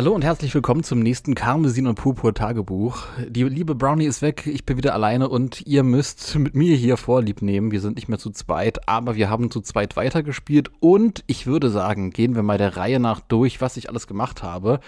Hallo 0.00 0.14
und 0.14 0.24
herzlich 0.24 0.54
willkommen 0.54 0.82
zum 0.82 1.00
nächsten 1.00 1.34
Karmesin 1.34 1.86
und 1.86 1.96
Purpur 1.96 2.32
Tagebuch. 2.32 3.02
Die 3.28 3.42
liebe 3.42 3.74
Brownie 3.74 4.06
ist 4.06 4.22
weg, 4.22 4.46
ich 4.46 4.64
bin 4.64 4.78
wieder 4.78 4.94
alleine 4.94 5.28
und 5.28 5.66
ihr 5.66 5.82
müsst 5.82 6.36
mit 6.36 6.54
mir 6.54 6.74
hier 6.74 6.96
Vorlieb 6.96 7.42
nehmen. 7.42 7.70
Wir 7.70 7.82
sind 7.82 7.96
nicht 7.96 8.08
mehr 8.08 8.18
zu 8.18 8.30
zweit, 8.30 8.88
aber 8.88 9.14
wir 9.14 9.28
haben 9.28 9.50
zu 9.50 9.60
zweit 9.60 9.96
weitergespielt 9.96 10.70
und 10.80 11.22
ich 11.26 11.46
würde 11.46 11.68
sagen, 11.68 12.12
gehen 12.12 12.34
wir 12.34 12.42
mal 12.42 12.56
der 12.56 12.78
Reihe 12.78 12.98
nach 12.98 13.20
durch, 13.20 13.60
was 13.60 13.76
ich 13.76 13.90
alles 13.90 14.06
gemacht 14.06 14.42
habe. 14.42 14.80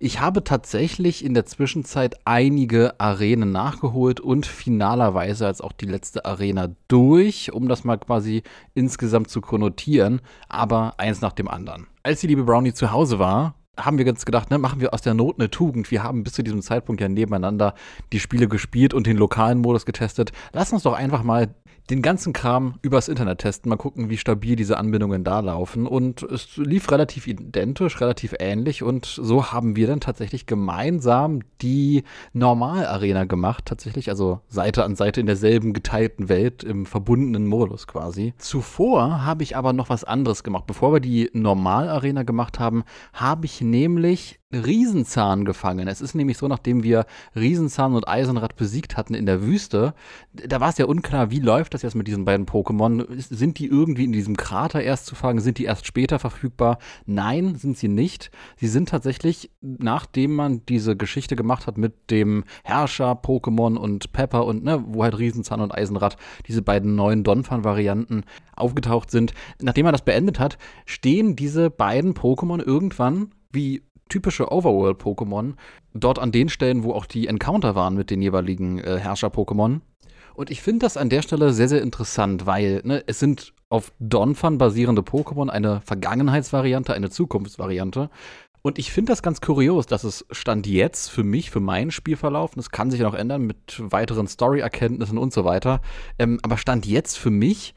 Ich 0.00 0.20
habe 0.20 0.42
tatsächlich 0.42 1.24
in 1.24 1.34
der 1.34 1.46
Zwischenzeit 1.46 2.16
einige 2.24 2.98
Arenen 2.98 3.52
nachgeholt 3.52 4.18
und 4.18 4.46
finalerweise 4.46 5.46
als 5.46 5.60
auch 5.60 5.70
die 5.70 5.86
letzte 5.86 6.24
Arena 6.24 6.74
durch, 6.88 7.52
um 7.52 7.68
das 7.68 7.84
mal 7.84 7.98
quasi 7.98 8.42
insgesamt 8.74 9.30
zu 9.30 9.40
konnotieren, 9.40 10.22
aber 10.48 10.94
eins 10.98 11.20
nach 11.20 11.34
dem 11.34 11.46
anderen. 11.46 11.86
Als 12.02 12.20
die 12.20 12.26
liebe 12.26 12.42
Brownie 12.42 12.72
zu 12.72 12.90
Hause 12.90 13.20
war, 13.20 13.54
haben 13.76 13.98
wir 13.98 14.04
ganz 14.04 14.24
gedacht, 14.24 14.50
ne, 14.50 14.58
machen 14.58 14.80
wir 14.80 14.94
aus 14.94 15.02
der 15.02 15.14
Not 15.14 15.38
eine 15.38 15.50
Tugend. 15.50 15.90
Wir 15.90 16.02
haben 16.02 16.24
bis 16.24 16.34
zu 16.34 16.42
diesem 16.42 16.62
Zeitpunkt 16.62 17.00
ja 17.00 17.08
nebeneinander 17.08 17.74
die 18.12 18.20
Spiele 18.20 18.48
gespielt 18.48 18.94
und 18.94 19.06
den 19.06 19.16
lokalen 19.16 19.58
Modus 19.58 19.86
getestet. 19.86 20.32
Lass 20.52 20.72
uns 20.72 20.82
doch 20.82 20.94
einfach 20.94 21.22
mal 21.22 21.54
den 21.90 22.02
ganzen 22.02 22.32
Kram 22.32 22.74
übers 22.82 23.08
Internet 23.08 23.38
testen, 23.38 23.68
mal 23.68 23.76
gucken, 23.76 24.10
wie 24.10 24.16
stabil 24.16 24.56
diese 24.56 24.76
Anbindungen 24.76 25.22
da 25.22 25.40
laufen. 25.40 25.86
Und 25.86 26.22
es 26.22 26.56
lief 26.56 26.90
relativ 26.90 27.26
identisch, 27.26 28.00
relativ 28.00 28.34
ähnlich. 28.40 28.82
Und 28.82 29.06
so 29.06 29.52
haben 29.52 29.76
wir 29.76 29.86
dann 29.86 30.00
tatsächlich 30.00 30.46
gemeinsam 30.46 31.40
die 31.62 32.02
Normal-Arena 32.32 33.24
gemacht, 33.24 33.66
tatsächlich, 33.66 34.08
also 34.10 34.40
Seite 34.48 34.84
an 34.84 34.96
Seite 34.96 35.20
in 35.20 35.26
derselben 35.26 35.72
geteilten 35.72 36.28
Welt, 36.28 36.64
im 36.64 36.86
verbundenen 36.86 37.46
Modus 37.46 37.86
quasi. 37.86 38.34
Zuvor 38.38 39.24
habe 39.24 39.44
ich 39.44 39.56
aber 39.56 39.72
noch 39.72 39.88
was 39.88 40.02
anderes 40.02 40.42
gemacht. 40.42 40.66
Bevor 40.66 40.92
wir 40.92 41.00
die 41.00 41.30
Normal-Arena 41.32 42.24
gemacht 42.24 42.58
haben, 42.58 42.82
habe 43.12 43.46
ich 43.46 43.60
nämlich 43.70 44.40
Riesenzahn 44.52 45.44
gefangen. 45.44 45.88
Es 45.88 46.00
ist 46.00 46.14
nämlich 46.14 46.38
so, 46.38 46.46
nachdem 46.46 46.84
wir 46.84 47.06
Riesenzahn 47.34 47.94
und 47.94 48.06
Eisenrad 48.06 48.54
besiegt 48.54 48.96
hatten 48.96 49.14
in 49.14 49.26
der 49.26 49.42
Wüste, 49.42 49.92
da 50.32 50.60
war 50.60 50.68
es 50.68 50.78
ja 50.78 50.86
unklar, 50.86 51.32
wie 51.32 51.40
läuft 51.40 51.74
das 51.74 51.82
jetzt 51.82 51.96
mit 51.96 52.06
diesen 52.06 52.24
beiden 52.24 52.46
Pokémon? 52.46 53.04
Sind 53.18 53.58
die 53.58 53.66
irgendwie 53.66 54.04
in 54.04 54.12
diesem 54.12 54.36
Krater 54.36 54.80
erst 54.82 55.06
zu 55.06 55.16
fangen? 55.16 55.40
Sind 55.40 55.58
die 55.58 55.64
erst 55.64 55.86
später 55.86 56.20
verfügbar? 56.20 56.78
Nein, 57.06 57.56
sind 57.56 57.76
sie 57.76 57.88
nicht. 57.88 58.30
Sie 58.56 58.68
sind 58.68 58.88
tatsächlich, 58.88 59.50
nachdem 59.60 60.36
man 60.36 60.64
diese 60.66 60.96
Geschichte 60.96 61.34
gemacht 61.34 61.66
hat 61.66 61.76
mit 61.76 62.10
dem 62.12 62.44
Herrscher-Pokémon 62.62 63.76
und 63.76 64.12
Pepper 64.12 64.46
und 64.46 64.62
ne, 64.62 64.84
wo 64.86 65.02
halt 65.02 65.18
Riesenzahn 65.18 65.60
und 65.60 65.74
Eisenrad, 65.74 66.16
diese 66.46 66.62
beiden 66.62 66.94
neuen 66.94 67.24
Donphan-Varianten 67.24 68.22
aufgetaucht 68.54 69.10
sind, 69.10 69.34
nachdem 69.60 69.84
man 69.84 69.92
das 69.92 70.04
beendet 70.04 70.38
hat, 70.38 70.56
stehen 70.84 71.34
diese 71.34 71.68
beiden 71.68 72.14
Pokémon 72.14 72.62
irgendwann 72.62 73.32
wie 73.50 73.82
typische 74.08 74.52
Overworld-Pokémon 74.52 75.54
dort 75.94 76.18
an 76.18 76.32
den 76.32 76.48
Stellen, 76.48 76.84
wo 76.84 76.92
auch 76.92 77.06
die 77.06 77.26
Encounter 77.26 77.74
waren 77.74 77.94
mit 77.94 78.10
den 78.10 78.22
jeweiligen 78.22 78.78
äh, 78.78 78.98
Herrscher-Pokémon. 78.98 79.80
Und 80.34 80.50
ich 80.50 80.60
finde 80.60 80.84
das 80.84 80.96
an 80.96 81.08
der 81.08 81.22
Stelle 81.22 81.52
sehr, 81.52 81.68
sehr 81.68 81.82
interessant, 81.82 82.46
weil 82.46 82.82
ne, 82.84 83.02
es 83.06 83.18
sind 83.18 83.54
auf 83.68 83.92
Donphan 83.98 84.58
basierende 84.58 85.02
Pokémon 85.02 85.48
eine 85.48 85.80
Vergangenheitsvariante, 85.80 86.92
eine 86.94 87.10
Zukunftsvariante. 87.10 88.10
Und 88.62 88.78
ich 88.78 88.90
finde 88.90 89.12
das 89.12 89.22
ganz 89.22 89.40
kurios, 89.40 89.86
dass 89.86 90.04
es 90.04 90.26
Stand 90.30 90.66
jetzt 90.66 91.08
für 91.08 91.22
mich, 91.22 91.50
für 91.50 91.60
meinen 91.60 91.90
Spielverlauf, 91.90 92.52
das 92.54 92.70
kann 92.70 92.90
sich 92.90 93.00
ja 93.00 93.06
noch 93.06 93.14
ändern 93.14 93.42
mit 93.42 93.80
weiteren 93.80 94.26
Story-Erkenntnissen 94.26 95.18
und 95.18 95.32
so 95.32 95.44
weiter, 95.44 95.80
ähm, 96.18 96.40
aber 96.42 96.56
Stand 96.58 96.84
jetzt 96.84 97.16
für 97.16 97.30
mich 97.30 97.74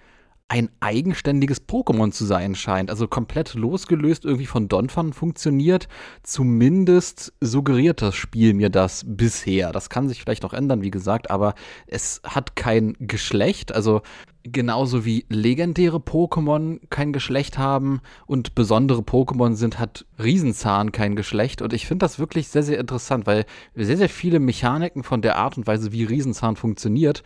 ein 0.50 0.70
eigenständiges 0.80 1.68
Pokémon 1.68 2.12
zu 2.12 2.26
sein 2.26 2.56
scheint. 2.56 2.90
Also 2.90 3.08
komplett 3.08 3.54
losgelöst 3.54 4.26
irgendwie 4.26 4.48
von 4.48 4.68
Donphan 4.68 5.14
funktioniert. 5.14 5.88
Zumindest 6.24 7.34
suggeriert 7.40 8.02
das 8.02 8.16
Spiel 8.16 8.56
mir 8.56 8.72
das 8.72 9.06
bisher. 9.08 9.72
Das 9.72 9.92
kann 9.92 10.10
sich 10.10 10.22
vielleicht 10.22 10.42
noch 10.42 10.54
ändern, 10.54 10.82
wie 10.82 10.92
gesagt, 10.92 11.30
aber 11.30 11.54
es 11.86 12.22
hat 12.24 12.56
kein 12.56 12.96
Geschlecht. 13.00 13.72
Also 13.72 14.02
genauso 14.44 15.06
wie 15.06 15.26
legendäre 15.30 15.98
Pokémon 15.98 16.80
kein 16.90 17.14
Geschlecht 17.14 17.60
haben 17.60 18.02
und 18.26 18.56
besondere 18.56 19.02
Pokémon 19.02 19.54
sind, 19.54 19.78
hat 19.78 20.06
Riesenzahn 20.18 20.92
kein 20.92 21.16
Geschlecht. 21.16 21.62
Und 21.62 21.74
ich 21.74 21.86
finde 21.86 22.06
das 22.06 22.18
wirklich 22.18 22.48
sehr, 22.48 22.64
sehr 22.64 22.80
interessant, 22.80 23.28
weil 23.28 23.46
sehr, 23.76 23.98
sehr 23.98 24.10
viele 24.10 24.40
Mechaniken 24.40 25.04
von 25.04 25.22
der 25.22 25.36
Art 25.38 25.58
und 25.58 25.68
Weise, 25.68 25.92
wie 25.92 26.06
Riesenzahn 26.06 26.56
funktioniert, 26.56 27.22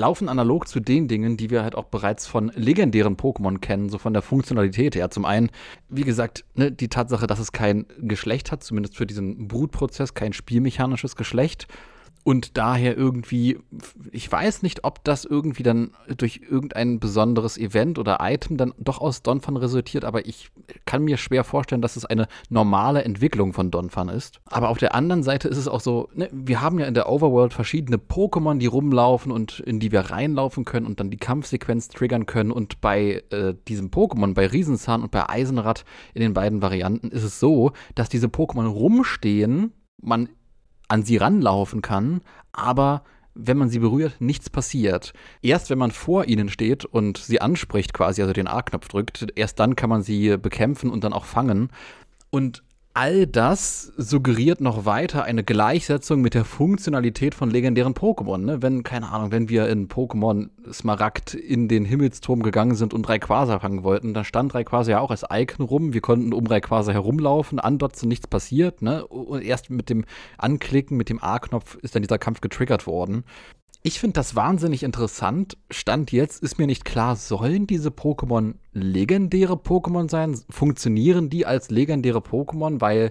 laufen 0.00 0.28
analog 0.28 0.66
zu 0.66 0.80
den 0.80 1.06
Dingen, 1.06 1.36
die 1.36 1.50
wir 1.50 1.62
halt 1.62 1.76
auch 1.76 1.84
bereits 1.84 2.26
von 2.26 2.50
legendären 2.56 3.16
Pokémon 3.16 3.58
kennen, 3.58 3.88
so 3.88 3.98
von 3.98 4.12
der 4.12 4.22
Funktionalität 4.22 4.96
her. 4.96 5.10
Zum 5.10 5.24
einen, 5.24 5.50
wie 5.88 6.02
gesagt, 6.02 6.44
ne, 6.54 6.72
die 6.72 6.88
Tatsache, 6.88 7.26
dass 7.26 7.38
es 7.38 7.52
kein 7.52 7.86
Geschlecht 8.00 8.50
hat, 8.50 8.64
zumindest 8.64 8.96
für 8.96 9.06
diesen 9.06 9.46
Brutprozess, 9.46 10.14
kein 10.14 10.32
spielmechanisches 10.32 11.14
Geschlecht 11.14 11.68
und 12.22 12.58
daher 12.58 12.96
irgendwie, 12.96 13.58
ich 14.12 14.30
weiß 14.30 14.62
nicht, 14.62 14.84
ob 14.84 15.02
das 15.04 15.24
irgendwie 15.24 15.62
dann 15.62 15.92
durch 16.18 16.42
irgendein 16.48 17.00
besonderes 17.00 17.56
Event 17.56 17.98
oder 17.98 18.18
Item 18.20 18.58
dann 18.58 18.74
doch 18.78 19.00
aus 19.00 19.22
Donphan 19.22 19.56
resultiert, 19.56 20.04
aber 20.04 20.26
ich 20.26 20.50
kann 20.84 21.02
mir 21.02 21.16
schwer 21.16 21.44
vorstellen, 21.44 21.80
dass 21.80 21.96
es 21.96 22.04
eine 22.04 22.28
normale 22.50 23.04
Entwicklung 23.04 23.54
von 23.54 23.70
Donphan 23.70 24.10
ist. 24.10 24.40
Aber 24.44 24.68
auf 24.68 24.78
der 24.78 24.94
anderen 24.94 25.22
Seite 25.22 25.48
ist 25.48 25.56
es 25.56 25.66
auch 25.66 25.80
so, 25.80 26.08
ne, 26.14 26.28
wir 26.32 26.60
haben 26.60 26.78
ja 26.78 26.86
in 26.86 26.94
der 26.94 27.08
Overworld 27.08 27.54
verschiedene 27.54 27.96
Pokémon, 27.96 28.58
die 28.58 28.66
rumlaufen 28.66 29.32
und 29.32 29.60
in 29.60 29.80
die 29.80 29.90
wir 29.90 30.00
reinlaufen 30.00 30.66
können 30.66 30.86
und 30.86 31.00
dann 31.00 31.10
die 31.10 31.16
Kampfsequenz 31.16 31.88
triggern 31.88 32.26
können. 32.26 32.50
Und 32.50 32.82
bei 32.82 33.22
äh, 33.30 33.54
diesem 33.66 33.90
Pokémon, 33.90 34.34
bei 34.34 34.46
Riesenzahn 34.46 35.02
und 35.02 35.10
bei 35.10 35.28
Eisenrad 35.28 35.84
in 36.12 36.20
den 36.20 36.34
beiden 36.34 36.60
Varianten 36.60 37.08
ist 37.08 37.24
es 37.24 37.40
so, 37.40 37.72
dass 37.94 38.10
diese 38.10 38.26
Pokémon 38.26 38.66
rumstehen, 38.66 39.72
man 40.02 40.28
an 40.90 41.02
sie 41.02 41.16
ranlaufen 41.18 41.82
kann, 41.82 42.20
aber 42.52 43.04
wenn 43.34 43.56
man 43.56 43.70
sie 43.70 43.78
berührt, 43.78 44.20
nichts 44.20 44.50
passiert. 44.50 45.12
Erst 45.40 45.70
wenn 45.70 45.78
man 45.78 45.92
vor 45.92 46.26
ihnen 46.26 46.48
steht 46.48 46.84
und 46.84 47.16
sie 47.18 47.40
anspricht, 47.40 47.94
quasi, 47.94 48.22
also 48.22 48.32
den 48.32 48.48
A-Knopf 48.48 48.88
drückt, 48.88 49.26
erst 49.36 49.60
dann 49.60 49.76
kann 49.76 49.88
man 49.88 50.02
sie 50.02 50.36
bekämpfen 50.36 50.90
und 50.90 51.04
dann 51.04 51.12
auch 51.12 51.24
fangen. 51.24 51.70
Und 52.30 52.62
all 52.92 53.26
das 53.26 53.92
suggeriert 53.96 54.60
noch 54.60 54.84
weiter 54.84 55.22
eine 55.22 55.44
Gleichsetzung 55.44 56.20
mit 56.20 56.34
der 56.34 56.44
Funktionalität 56.44 57.34
von 57.34 57.48
legendären 57.48 57.94
Pokémon. 57.94 58.38
Ne? 58.38 58.62
Wenn, 58.62 58.82
keine 58.82 59.10
Ahnung, 59.10 59.30
wenn 59.30 59.48
wir 59.48 59.68
in 59.68 59.88
Pokémon 59.88 60.50
Smaragd 60.72 61.34
in 61.34 61.68
den 61.68 61.84
Himmelsturm 61.84 62.42
gegangen 62.42 62.74
sind 62.74 62.92
und 62.92 63.08
Rayquaza 63.08 63.60
fangen 63.60 63.84
wollten, 63.84 64.12
dann 64.12 64.24
stand 64.24 64.54
Rayquaza 64.54 64.90
ja 64.90 65.00
auch 65.00 65.10
als 65.10 65.24
Icon 65.30 65.66
rum. 65.66 65.92
Wir 65.92 66.00
konnten 66.00 66.32
um 66.32 66.46
Rayquaza 66.46 66.92
herumlaufen, 66.92 67.60
andotzen, 67.60 68.08
nichts 68.08 68.26
passiert. 68.26 68.82
Ne? 68.82 69.06
Und 69.06 69.42
erst 69.42 69.70
mit 69.70 69.88
dem 69.88 70.04
Anklicken, 70.36 70.96
mit 70.96 71.10
dem 71.10 71.22
A-Knopf 71.22 71.76
ist 71.76 71.94
dann 71.94 72.02
dieser 72.02 72.18
Kampf 72.18 72.40
getriggert 72.40 72.86
worden. 72.86 73.24
Ich 73.82 73.98
finde 73.98 74.12
das 74.14 74.36
wahnsinnig 74.36 74.82
interessant. 74.82 75.56
Stand 75.70 76.12
jetzt 76.12 76.42
ist 76.42 76.58
mir 76.58 76.66
nicht 76.66 76.84
klar, 76.84 77.16
sollen 77.16 77.66
diese 77.66 77.88
Pokémon 77.88 78.56
legendäre 78.74 79.54
Pokémon 79.54 80.10
sein? 80.10 80.38
Funktionieren 80.50 81.30
die 81.30 81.46
als 81.46 81.70
legendäre 81.70 82.18
Pokémon? 82.18 82.82
Weil, 82.82 83.10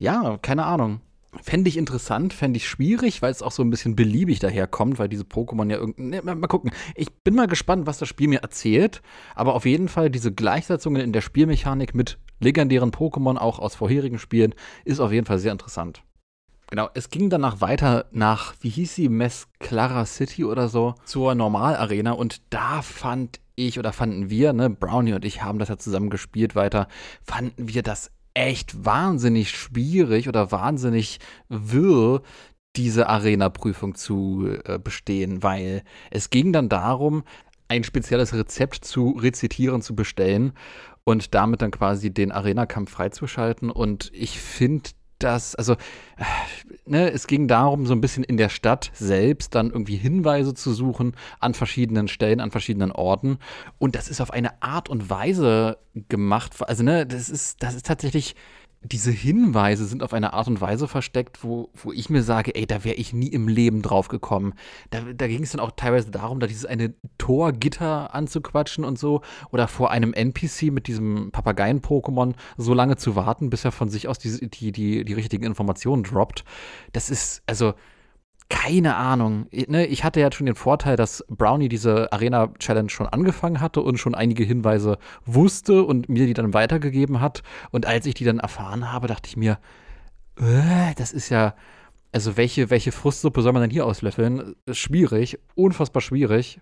ja, 0.00 0.36
keine 0.42 0.64
Ahnung. 0.64 1.02
Fände 1.40 1.68
ich 1.68 1.76
interessant, 1.76 2.32
fände 2.32 2.56
ich 2.56 2.68
schwierig, 2.68 3.22
weil 3.22 3.30
es 3.30 3.42
auch 3.42 3.52
so 3.52 3.62
ein 3.62 3.70
bisschen 3.70 3.94
beliebig 3.94 4.40
daherkommt, 4.40 4.98
weil 4.98 5.08
diese 5.08 5.22
Pokémon 5.22 5.70
ja 5.70 5.76
irgendwie. 5.76 6.02
Ne, 6.02 6.22
mal 6.22 6.48
gucken. 6.48 6.72
Ich 6.96 7.14
bin 7.22 7.36
mal 7.36 7.46
gespannt, 7.46 7.86
was 7.86 7.98
das 7.98 8.08
Spiel 8.08 8.26
mir 8.26 8.40
erzählt. 8.40 9.02
Aber 9.36 9.54
auf 9.54 9.66
jeden 9.66 9.86
Fall, 9.86 10.10
diese 10.10 10.32
Gleichsetzungen 10.32 11.00
in 11.00 11.12
der 11.12 11.20
Spielmechanik 11.20 11.94
mit 11.94 12.18
legendären 12.40 12.90
Pokémon, 12.90 13.36
auch 13.36 13.60
aus 13.60 13.76
vorherigen 13.76 14.18
Spielen, 14.18 14.54
ist 14.84 14.98
auf 14.98 15.12
jeden 15.12 15.26
Fall 15.26 15.38
sehr 15.38 15.52
interessant. 15.52 16.02
Genau, 16.70 16.90
es 16.92 17.08
ging 17.08 17.30
danach 17.30 17.62
weiter 17.62 18.06
nach, 18.10 18.54
wie 18.60 18.68
hieß 18.68 18.94
sie, 18.94 19.08
Mesclara 19.08 20.04
City 20.04 20.44
oder 20.44 20.68
so, 20.68 20.94
zur 21.04 21.34
Normalarena 21.34 22.12
und 22.12 22.42
da 22.50 22.82
fand 22.82 23.40
ich 23.56 23.78
oder 23.78 23.92
fanden 23.92 24.28
wir, 24.28 24.52
ne, 24.52 24.68
Brownie 24.68 25.14
und 25.14 25.24
ich 25.24 25.42
haben 25.42 25.58
das 25.58 25.70
ja 25.70 25.78
zusammen 25.78 26.10
gespielt 26.10 26.54
weiter, 26.54 26.86
fanden 27.22 27.68
wir 27.68 27.82
das 27.82 28.10
echt 28.34 28.84
wahnsinnig 28.84 29.50
schwierig 29.50 30.28
oder 30.28 30.52
wahnsinnig 30.52 31.18
wirr, 31.48 32.22
diese 32.76 33.08
Arena-Prüfung 33.08 33.94
zu 33.94 34.48
äh, 34.64 34.78
bestehen, 34.78 35.42
weil 35.42 35.82
es 36.10 36.30
ging 36.30 36.52
dann 36.52 36.68
darum, 36.68 37.24
ein 37.66 37.82
spezielles 37.82 38.34
Rezept 38.34 38.84
zu 38.84 39.10
rezitieren, 39.10 39.82
zu 39.82 39.96
bestellen 39.96 40.52
und 41.04 41.34
damit 41.34 41.62
dann 41.62 41.70
quasi 41.70 42.10
den 42.12 42.30
Arena-Kampf 42.30 42.90
freizuschalten. 42.90 43.70
Und 43.70 44.10
ich 44.14 44.40
finde 44.40 44.90
das, 45.18 45.54
also, 45.54 45.76
ne, 46.86 47.10
es 47.10 47.26
ging 47.26 47.48
darum, 47.48 47.86
so 47.86 47.92
ein 47.92 48.00
bisschen 48.00 48.24
in 48.24 48.36
der 48.36 48.48
Stadt 48.48 48.90
selbst 48.94 49.54
dann 49.54 49.70
irgendwie 49.70 49.96
Hinweise 49.96 50.54
zu 50.54 50.72
suchen 50.72 51.14
an 51.40 51.54
verschiedenen 51.54 52.08
Stellen, 52.08 52.40
an 52.40 52.50
verschiedenen 52.50 52.92
Orten. 52.92 53.38
Und 53.78 53.94
das 53.94 54.08
ist 54.08 54.20
auf 54.20 54.30
eine 54.30 54.62
Art 54.62 54.88
und 54.88 55.10
Weise 55.10 55.78
gemacht. 56.08 56.54
Also, 56.60 56.82
ne, 56.82 57.06
das 57.06 57.28
ist, 57.28 57.62
das 57.62 57.74
ist 57.74 57.86
tatsächlich 57.86 58.36
diese 58.82 59.10
Hinweise 59.10 59.86
sind 59.86 60.02
auf 60.02 60.12
eine 60.12 60.32
Art 60.34 60.46
und 60.46 60.60
Weise 60.60 60.86
versteckt, 60.86 61.42
wo, 61.42 61.70
wo 61.74 61.92
ich 61.92 62.10
mir 62.10 62.22
sage, 62.22 62.54
ey, 62.54 62.66
da 62.66 62.84
wäre 62.84 62.94
ich 62.94 63.12
nie 63.12 63.26
im 63.26 63.48
Leben 63.48 63.82
drauf 63.82 64.08
gekommen. 64.08 64.54
Da, 64.90 65.00
da 65.00 65.26
ging 65.26 65.42
es 65.42 65.50
dann 65.50 65.60
auch 65.60 65.72
teilweise 65.72 66.10
darum, 66.10 66.38
da 66.38 66.46
dieses 66.46 66.64
eine 66.64 66.94
Torgitter 67.18 68.14
anzuquatschen 68.14 68.84
und 68.84 68.98
so 68.98 69.22
oder 69.50 69.66
vor 69.66 69.90
einem 69.90 70.12
NPC 70.12 70.70
mit 70.70 70.86
diesem 70.86 71.32
Papageien-Pokémon 71.32 72.34
so 72.56 72.72
lange 72.72 72.96
zu 72.96 73.16
warten, 73.16 73.50
bis 73.50 73.64
er 73.64 73.72
von 73.72 73.88
sich 73.88 74.06
aus 74.06 74.18
die, 74.18 74.48
die, 74.48 74.70
die, 74.70 75.04
die 75.04 75.14
richtigen 75.14 75.44
Informationen 75.44 76.04
droppt. 76.04 76.44
Das 76.92 77.10
ist, 77.10 77.42
also, 77.46 77.74
keine 78.48 78.96
Ahnung. 78.96 79.46
Ne, 79.52 79.86
ich 79.86 80.04
hatte 80.04 80.20
ja 80.20 80.32
schon 80.32 80.46
den 80.46 80.54
Vorteil, 80.54 80.96
dass 80.96 81.24
Brownie 81.28 81.68
diese 81.68 82.12
Arena-Challenge 82.12 82.90
schon 82.90 83.06
angefangen 83.06 83.60
hatte 83.60 83.82
und 83.82 83.98
schon 83.98 84.14
einige 84.14 84.44
Hinweise 84.44 84.98
wusste 85.24 85.84
und 85.84 86.08
mir 86.08 86.26
die 86.26 86.34
dann 86.34 86.54
weitergegeben 86.54 87.20
hat. 87.20 87.42
Und 87.70 87.86
als 87.86 88.06
ich 88.06 88.14
die 88.14 88.24
dann 88.24 88.38
erfahren 88.38 88.90
habe, 88.92 89.06
dachte 89.06 89.28
ich 89.28 89.36
mir, 89.36 89.58
äh, 90.38 90.94
das 90.96 91.12
ist 91.12 91.28
ja, 91.28 91.54
also 92.12 92.36
welche, 92.36 92.70
welche 92.70 92.92
Frustsuppe 92.92 93.42
soll 93.42 93.52
man 93.52 93.62
denn 93.62 93.70
hier 93.70 93.84
auslöffeln? 93.84 94.54
Schwierig, 94.70 95.38
unfassbar 95.54 96.00
schwierig. 96.00 96.60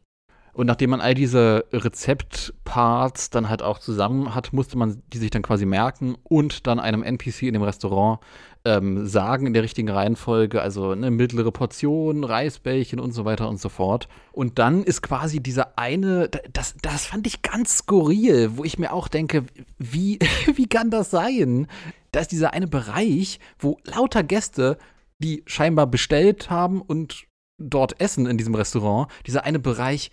Und 0.57 0.67
nachdem 0.67 0.89
man 0.89 1.03
all 1.03 1.13
diese 1.13 1.67
Rezeptparts 1.71 3.29
dann 3.29 3.51
halt 3.51 3.61
auch 3.61 3.79
zusammen 3.79 4.35
hat, 4.35 4.55
musste 4.55 4.79
man 4.79 5.03
die 5.13 5.19
sich 5.19 5.29
dann 5.29 5.43
quasi 5.43 5.67
merken 5.67 6.17
und 6.23 6.67
dann 6.67 6.81
einem 6.81 7.03
NPC 7.03 7.43
in 7.43 7.53
dem 7.53 7.63
Restaurant 7.63 8.21
ähm, 8.65 9.07
sagen 9.07 9.47
in 9.47 9.53
der 9.53 9.63
richtigen 9.63 9.91
Reihenfolge, 9.91 10.63
also 10.63 10.93
eine 10.93 11.11
mittlere 11.11 11.53
Portion, 11.53 12.25
Reisbällchen 12.25 13.01
und 13.01 13.13
so 13.13 13.27
weiter 13.27 13.51
und 13.51 13.61
so 13.61 13.69
fort. 13.69 14.09
Und 14.33 14.59
dann 14.59 14.83
ist 14.83 15.03
quasi 15.03 15.41
dieser 15.41 15.79
eine, 15.79 16.31
das, 16.55 16.75
das 16.81 17.05
fand 17.05 17.27
ich 17.27 17.43
ganz 17.43 17.77
skurril, 17.77 18.57
wo 18.57 18.65
ich 18.65 18.79
mir 18.79 18.95
auch 18.95 19.09
denke, 19.09 19.45
wie, 19.77 20.19
wie 20.55 20.69
kann 20.69 20.89
das 20.89 21.11
sein? 21.11 21.67
Da 22.13 22.21
ist 22.21 22.33
dieser 22.33 22.55
eine 22.55 22.67
Bereich, 22.67 23.41
wo 23.59 23.77
lauter 23.85 24.23
Gäste, 24.23 24.79
die 25.19 25.43
scheinbar 25.45 25.87
bestellt 25.87 26.49
haben 26.49 26.81
und 26.81 27.27
dort 27.59 28.01
essen 28.01 28.25
in 28.25 28.39
diesem 28.39 28.55
Restaurant, 28.55 29.11
dieser 29.27 29.45
eine 29.45 29.59
Bereich 29.59 30.11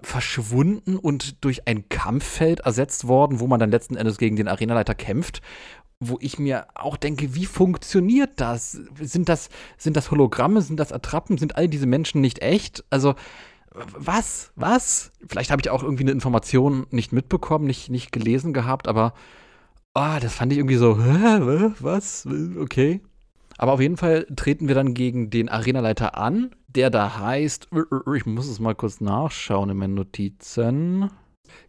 verschwunden 0.00 0.96
und 0.96 1.44
durch 1.44 1.66
ein 1.66 1.88
Kampffeld 1.88 2.60
ersetzt 2.60 3.08
worden, 3.08 3.40
wo 3.40 3.46
man 3.46 3.60
dann 3.60 3.70
letzten 3.70 3.96
Endes 3.96 4.18
gegen 4.18 4.36
den 4.36 4.48
Arenaleiter 4.48 4.94
kämpft 4.94 5.42
wo 6.00 6.16
ich 6.20 6.38
mir 6.38 6.66
auch 6.74 6.96
denke, 6.96 7.34
wie 7.34 7.46
funktioniert 7.46 8.40
das? 8.40 8.80
Sind 9.00 9.28
das, 9.28 9.48
sind 9.76 9.96
das 9.96 10.10
Hologramme, 10.10 10.62
sind 10.62 10.78
das 10.78 10.92
Attrappen, 10.92 11.38
sind 11.38 11.56
all 11.56 11.68
diese 11.68 11.86
Menschen 11.86 12.20
nicht 12.20 12.40
echt? 12.40 12.84
Also, 12.90 13.14
was? 13.74 14.52
Was? 14.54 15.12
Vielleicht 15.26 15.50
habe 15.50 15.60
ich 15.60 15.70
auch 15.70 15.82
irgendwie 15.82 16.04
eine 16.04 16.12
Information 16.12 16.86
nicht 16.90 17.12
mitbekommen, 17.12 17.66
nicht, 17.66 17.90
nicht 17.90 18.12
gelesen 18.12 18.52
gehabt, 18.52 18.86
aber 18.86 19.12
oh, 19.94 20.16
das 20.20 20.34
fand 20.34 20.52
ich 20.52 20.58
irgendwie 20.58 20.76
so, 20.76 21.02
hä, 21.02 21.72
was? 21.80 22.26
Okay. 22.60 23.00
Aber 23.56 23.72
auf 23.72 23.80
jeden 23.80 23.96
Fall 23.96 24.26
treten 24.36 24.68
wir 24.68 24.76
dann 24.76 24.94
gegen 24.94 25.30
den 25.30 25.48
Arenaleiter 25.48 26.16
an, 26.16 26.54
der 26.68 26.90
da 26.90 27.18
heißt, 27.18 27.68
ich 28.14 28.26
muss 28.26 28.48
es 28.48 28.60
mal 28.60 28.74
kurz 28.74 29.00
nachschauen 29.00 29.70
in 29.70 29.76
meinen 29.76 29.94
Notizen. 29.94 31.10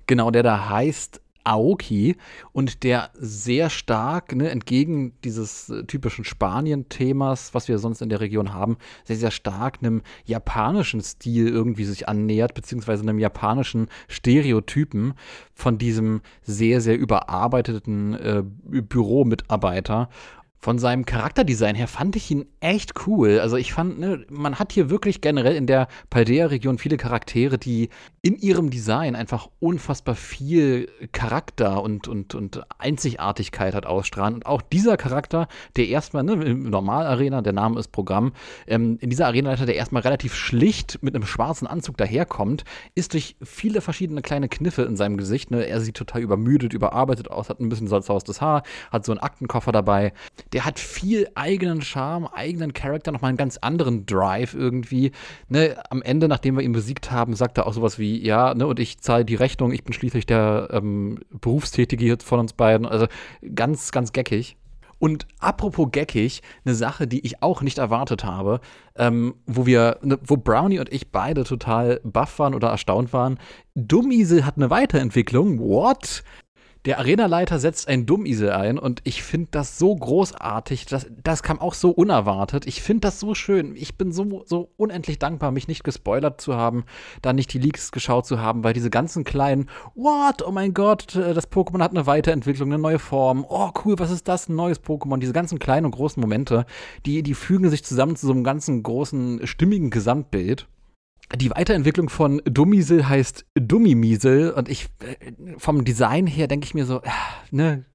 Genau, 0.07 0.29
der 0.29 0.43
da 0.43 0.69
heißt 0.69 1.21
Aoki 1.45 2.15
und 2.51 2.83
der 2.83 3.09
sehr 3.13 3.69
stark, 3.69 4.35
ne, 4.35 4.49
entgegen 4.49 5.13
dieses 5.23 5.69
äh, 5.69 5.83
typischen 5.83 6.25
Spanien-Themas, 6.25 7.53
was 7.53 7.67
wir 7.67 7.79
sonst 7.79 8.01
in 8.01 8.09
der 8.09 8.19
Region 8.19 8.53
haben, 8.53 8.77
sehr, 9.05 9.15
sehr 9.15 9.31
stark 9.31 9.79
einem 9.81 10.01
japanischen 10.25 11.01
Stil 11.01 11.47
irgendwie 11.47 11.85
sich 11.85 12.07
annähert, 12.07 12.53
beziehungsweise 12.53 13.03
einem 13.03 13.19
japanischen 13.19 13.87
Stereotypen 14.07 15.13
von 15.53 15.77
diesem 15.77 16.21
sehr, 16.43 16.81
sehr 16.81 16.97
überarbeiteten 16.97 18.13
äh, 18.13 18.43
Büromitarbeiter 18.43 20.09
von 20.59 20.77
seinem 20.77 21.05
Charakterdesign 21.05 21.75
her 21.75 21.87
fand 21.87 22.17
ich 22.17 22.29
ihn 22.29 22.45
echt 22.59 23.07
cool. 23.07 23.39
Also 23.39 23.55
ich 23.55 23.71
fand, 23.71 23.97
ne, 23.97 24.25
man 24.29 24.59
hat 24.59 24.73
hier 24.73 24.89
wirklich 24.89 25.21
generell 25.21 25.55
in 25.55 25.67
der 25.67 25.87
Paldea-Region 26.09 26.77
viele 26.77 26.97
Charaktere, 26.97 27.57
die 27.57 27.89
in 28.21 28.35
ihrem 28.35 28.69
Design 28.69 29.15
einfach 29.15 29.49
unfassbar 29.59 30.15
viel 30.15 30.89
Charakter 31.13 31.81
und, 31.81 32.09
und, 32.09 32.35
und 32.35 32.61
Einzigartigkeit 32.77 33.73
hat 33.73 33.85
ausstrahlen. 33.85 34.35
Und 34.35 34.45
auch 34.45 34.61
dieser 34.61 34.97
Charakter, 34.97 35.47
der 35.77 35.87
erstmal, 35.87 36.23
ne, 36.23 36.33
im 36.33 36.69
Normal-Arena, 36.69 37.41
der 37.41 37.53
Name 37.53 37.79
ist 37.79 37.93
Programm, 37.93 38.33
ähm, 38.67 38.97
in 38.99 39.09
dieser 39.09 39.27
Arenaleiter, 39.27 39.65
der 39.65 39.75
erstmal 39.75 40.01
relativ 40.01 40.35
schlicht 40.35 40.99
mit 41.01 41.15
einem 41.15 41.25
schwarzen 41.25 41.67
Anzug 41.67 41.95
daherkommt, 41.95 42.65
ist 42.95 43.13
durch 43.13 43.37
viele 43.41 43.79
verschiedene 43.79 44.21
kleine 44.21 44.49
Kniffe 44.49 44.81
in 44.81 44.97
seinem 44.97 45.15
Gesicht, 45.15 45.51
ne, 45.51 45.65
er 45.65 45.79
sieht 45.79 45.95
total 45.95 46.21
übermüdet, 46.21 46.73
überarbeitet 46.73 47.31
aus, 47.31 47.49
hat 47.49 47.61
ein 47.61 47.69
bisschen 47.69 47.87
salzaustes 47.87 48.41
Haar, 48.41 48.63
hat 48.91 49.05
so 49.05 49.13
einen 49.13 49.21
Aktenkoffer 49.21 49.71
dabei 49.71 50.11
der 50.53 50.65
hat 50.65 50.79
viel 50.79 51.27
eigenen 51.35 51.81
Charme, 51.81 52.27
eigenen 52.27 52.73
Charakter, 52.73 53.11
nochmal 53.11 53.29
einen 53.29 53.37
ganz 53.37 53.57
anderen 53.57 54.05
Drive 54.05 54.53
irgendwie. 54.53 55.11
Ne, 55.47 55.75
am 55.89 56.01
Ende, 56.01 56.27
nachdem 56.27 56.55
wir 56.55 56.63
ihn 56.63 56.71
besiegt 56.71 57.11
haben, 57.11 57.35
sagt 57.35 57.57
er 57.57 57.67
auch 57.67 57.73
sowas 57.73 57.99
wie, 57.99 58.25
ja, 58.25 58.53
ne, 58.53 58.67
und 58.67 58.79
ich 58.79 58.99
zahle 58.99 59.25
die 59.25 59.35
Rechnung, 59.35 59.71
ich 59.71 59.83
bin 59.83 59.93
schließlich 59.93 60.25
der 60.25 60.69
ähm, 60.71 61.19
Berufstätige 61.29 62.03
hier 62.03 62.17
von 62.23 62.39
uns 62.39 62.53
beiden. 62.53 62.85
Also 62.85 63.07
ganz, 63.55 63.91
ganz 63.91 64.11
geckig. 64.11 64.57
Und 64.99 65.27
apropos 65.39 65.87
geckig, 65.91 66.41
eine 66.65 66.75
Sache, 66.75 67.07
die 67.07 67.25
ich 67.25 67.41
auch 67.41 67.61
nicht 67.61 67.77
erwartet 67.77 68.25
habe, 68.25 68.59
ähm, 68.97 69.35
wo 69.45 69.65
wir, 69.65 69.97
ne, 70.03 70.19
wo 70.25 70.35
Brownie 70.35 70.79
und 70.79 70.91
ich 70.91 71.11
beide 71.11 71.45
total 71.45 72.01
baff 72.03 72.37
waren 72.37 72.53
oder 72.53 72.69
erstaunt 72.69 73.13
waren. 73.13 73.39
Dummiesel 73.75 74.45
hat 74.45 74.57
eine 74.57 74.69
Weiterentwicklung. 74.69 75.59
What? 75.59 76.23
Der 76.85 76.97
Arenaleiter 76.99 77.59
setzt 77.59 77.89
einen 77.89 78.05
Dummisel 78.05 78.51
ein 78.51 78.79
und 78.79 79.01
ich 79.03 79.21
finde 79.21 79.49
das 79.51 79.77
so 79.77 79.93
großartig. 79.93 80.85
Das, 80.85 81.07
das 81.21 81.43
kam 81.43 81.59
auch 81.59 81.73
so 81.73 81.91
unerwartet. 81.91 82.65
Ich 82.67 82.81
finde 82.81 83.01
das 83.01 83.19
so 83.19 83.35
schön. 83.35 83.75
Ich 83.75 83.97
bin 83.97 84.13
so, 84.13 84.43
so 84.45 84.71
unendlich 84.77 85.19
dankbar, 85.19 85.51
mich 85.51 85.67
nicht 85.67 85.83
gespoilert 85.83 86.39
zu 86.39 86.55
haben, 86.55 86.85
da 87.21 87.33
nicht 87.33 87.51
die 87.53 87.59
Leaks 87.59 87.91
geschaut 87.91 88.25
zu 88.25 88.39
haben, 88.39 88.63
weil 88.63 88.71
diese 88.71 88.89
ganzen 88.89 89.25
kleinen, 89.25 89.69
what, 89.93 90.41
oh 90.47 90.51
mein 90.51 90.73
Gott, 90.73 91.15
äh, 91.15 91.33
das 91.33 91.51
Pokémon 91.51 91.83
hat 91.83 91.91
eine 91.91 92.07
Weiterentwicklung, 92.07 92.69
eine 92.69 92.81
neue 92.81 92.99
Form. 92.99 93.45
Oh 93.49 93.71
cool, 93.83 93.99
was 93.99 94.09
ist 94.09 94.29
das? 94.29 94.47
Ein 94.47 94.55
neues 94.55 94.81
Pokémon. 94.81 95.17
Diese 95.17 95.33
ganzen 95.33 95.59
kleinen 95.59 95.85
und 95.85 95.91
großen 95.91 96.21
Momente, 96.21 96.65
die, 97.05 97.23
die 97.23 97.33
fügen 97.33 97.69
sich 97.69 97.83
zusammen 97.83 98.15
zu 98.15 98.25
so 98.25 98.31
einem 98.31 98.45
ganzen 98.45 98.83
großen, 98.83 99.45
stimmigen 99.45 99.89
Gesamtbild. 99.89 100.69
Die 101.35 101.51
Weiterentwicklung 101.51 102.09
von 102.09 102.41
Dummiesel 102.45 103.07
heißt 103.07 103.45
Dummimiesel 103.53 104.51
und 104.51 104.67
ich 104.67 104.89
äh, 104.99 105.33
vom 105.57 105.85
Design 105.85 106.25
her 106.25 106.47
denke 106.47 106.65
ich 106.65 106.73
mir 106.73 106.85
so, 106.85 107.01
äh, 107.01 107.09
ne, 107.51 107.85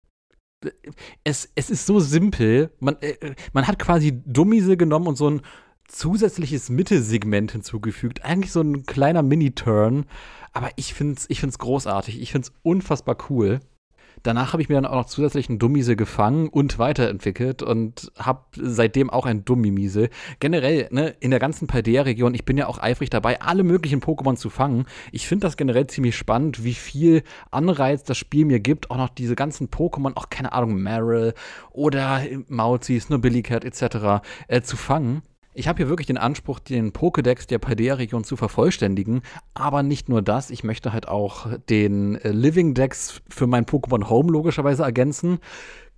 es, 1.25 1.51
es 1.55 1.71
ist 1.71 1.87
so 1.87 2.01
simpel. 2.01 2.71
Man, 2.81 2.97
äh, 3.01 3.35
man 3.53 3.67
hat 3.67 3.79
quasi 3.79 4.23
Dummiesel 4.25 4.77
genommen 4.77 5.09
und 5.09 5.17
so 5.17 5.29
ein 5.29 5.43
zusätzliches 5.89 6.71
Mittelsegment 6.71 7.53
hinzugefügt. 7.53 8.25
Eigentlich 8.25 8.53
so 8.53 8.61
ein 8.61 8.87
kleiner 8.87 9.23
Mini-Turn. 9.23 10.07
Aber 10.53 10.71
ich 10.77 10.95
finde 10.95 11.17
es 11.19 11.29
ich 11.29 11.41
find's 11.41 11.59
großartig. 11.59 12.21
Ich 12.21 12.33
finde 12.33 12.49
es 12.49 12.55
unfassbar 12.63 13.17
cool. 13.29 13.61
Danach 14.23 14.53
habe 14.53 14.63
ich 14.63 14.69
mir 14.69 14.77
dann 14.77 14.87
auch 14.87 14.97
noch 14.97 15.07
zusätzlich 15.07 15.49
einen 15.49 15.59
Dummiese 15.59 15.97
gefangen 15.97 16.49
und 16.49 16.79
weiterentwickelt 16.79 17.63
und 17.63 18.13
habe 18.19 18.45
seitdem 18.57 19.11
auch 19.11 19.27
einen 19.27 19.45
Dummimise. 19.45 20.09
Generell, 20.41 20.89
ne, 20.91 21.15
in 21.21 21.31
der 21.31 21.41
ganzen 21.41 21.67
Paldea-Region, 21.67 22.35
ich 22.35 22.45
bin 22.45 22.57
ja 22.57 22.67
auch 22.67 22.79
eifrig 22.79 23.11
dabei, 23.11 23.41
alle 23.41 23.65
möglichen 23.65 24.01
Pokémon 24.01 24.37
zu 24.37 24.51
fangen. 24.51 24.87
Ich 25.13 25.27
finde 25.27 25.47
das 25.47 25.57
generell 25.57 25.87
ziemlich 25.87 26.17
spannend, 26.17 26.65
wie 26.65 26.75
viel 26.75 27.23
Anreiz 27.51 28.05
das 28.05 28.19
Spiel 28.19 28.45
mir 28.45 28.61
gibt, 28.61 28.91
auch 28.91 28.97
noch 28.97 29.09
diese 29.09 29.35
ganzen 29.35 29.69
Pokémon, 29.69 30.13
auch 30.17 30.31
keine 30.31 30.53
Ahnung, 30.53 30.77
Meryl 30.77 31.35
oder 31.71 32.23
Mauzi, 32.49 33.01
Snobillicat 33.01 33.65
etc. 33.65 34.25
Äh, 34.49 34.63
zu 34.63 34.77
fangen. 34.77 35.23
Ich 35.57 35.69
habe 35.69 35.77
hier 35.77 35.89
wirklich 35.89 36.09
den 36.09 36.19
Anspruch, 36.19 36.59
den 36.59 36.93
Pokédex 36.93 37.47
der 37.47 37.61
Paldea-Region 37.61 38.25
zu 38.25 38.37
vervollständigen. 38.37 39.23
Aber 39.55 39.85
nicht 39.85 40.09
nur 40.09 40.21
das, 40.21 40.51
ich 40.51 40.65
möchte 40.65 40.93
halt 40.93 41.07
auch 41.07 41.47
den 41.71 42.17
äh, 42.17 42.31
Living 42.31 42.75
Dex 42.75 43.23
für 43.29 43.47
mein 43.47 43.65
Pokémon 43.65 44.09
Home 44.09 44.33
logischerweise 44.33 44.83
ergänzen. 44.83 45.39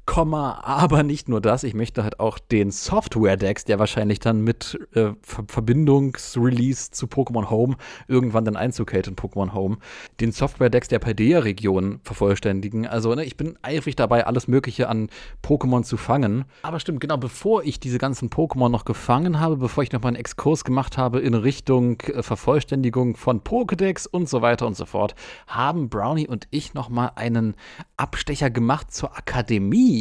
Komma, 0.06 0.60
aber 0.62 1.02
nicht 1.02 1.28
nur 1.28 1.40
das, 1.40 1.64
ich 1.64 1.74
möchte 1.74 2.04
halt 2.04 2.20
auch 2.20 2.38
den 2.38 2.70
Software-Dex, 2.70 3.64
der 3.64 3.78
wahrscheinlich 3.80 4.20
dann 4.20 4.40
mit 4.40 4.78
äh, 4.94 5.10
Ver 5.20 5.44
Verbindungsrelease 5.48 6.92
zu 6.92 7.06
Pokémon 7.06 7.50
Home 7.50 7.76
irgendwann 8.06 8.44
dann 8.44 8.56
Einzug 8.56 8.92
hält 8.92 9.08
in 9.08 9.16
Pokémon 9.16 9.52
Home, 9.52 9.78
den 10.20 10.30
Software-Dex 10.30 10.88
der 10.88 11.00
Paldea-Region 11.00 12.00
vervollständigen. 12.04 12.86
Also, 12.86 13.14
ne, 13.14 13.24
ich 13.24 13.36
bin 13.36 13.58
eifrig 13.62 13.96
dabei, 13.96 14.26
alles 14.26 14.46
Mögliche 14.46 14.88
an 14.88 15.10
Pokémon 15.44 15.82
zu 15.82 15.96
fangen. 15.96 16.44
Aber 16.62 16.78
stimmt, 16.78 17.00
genau, 17.00 17.16
bevor 17.16 17.64
ich 17.64 17.80
diese 17.80 17.98
ganzen 17.98 18.30
Pokémon 18.30 18.68
noch 18.68 18.84
gefangen 18.84 19.40
habe, 19.40 19.56
bevor 19.56 19.82
ich 19.82 19.92
noch 19.92 20.02
mal 20.02 20.08
einen 20.08 20.16
Exkurs 20.16 20.64
gemacht 20.64 20.96
habe 20.96 21.20
in 21.20 21.34
Richtung 21.34 22.00
äh, 22.02 22.22
Vervollständigung 22.22 23.16
von 23.16 23.40
Pokédex 23.42 24.06
und 24.06 24.28
so 24.28 24.40
weiter 24.40 24.66
und 24.68 24.76
so 24.76 24.86
fort, 24.86 25.16
haben 25.48 25.88
Brownie 25.88 26.28
und 26.28 26.46
ich 26.50 26.74
noch 26.74 26.88
mal 26.88 27.10
einen 27.16 27.56
Abstecher 27.96 28.50
gemacht 28.50 28.94
zur 28.94 29.16
Akademie, 29.16 29.95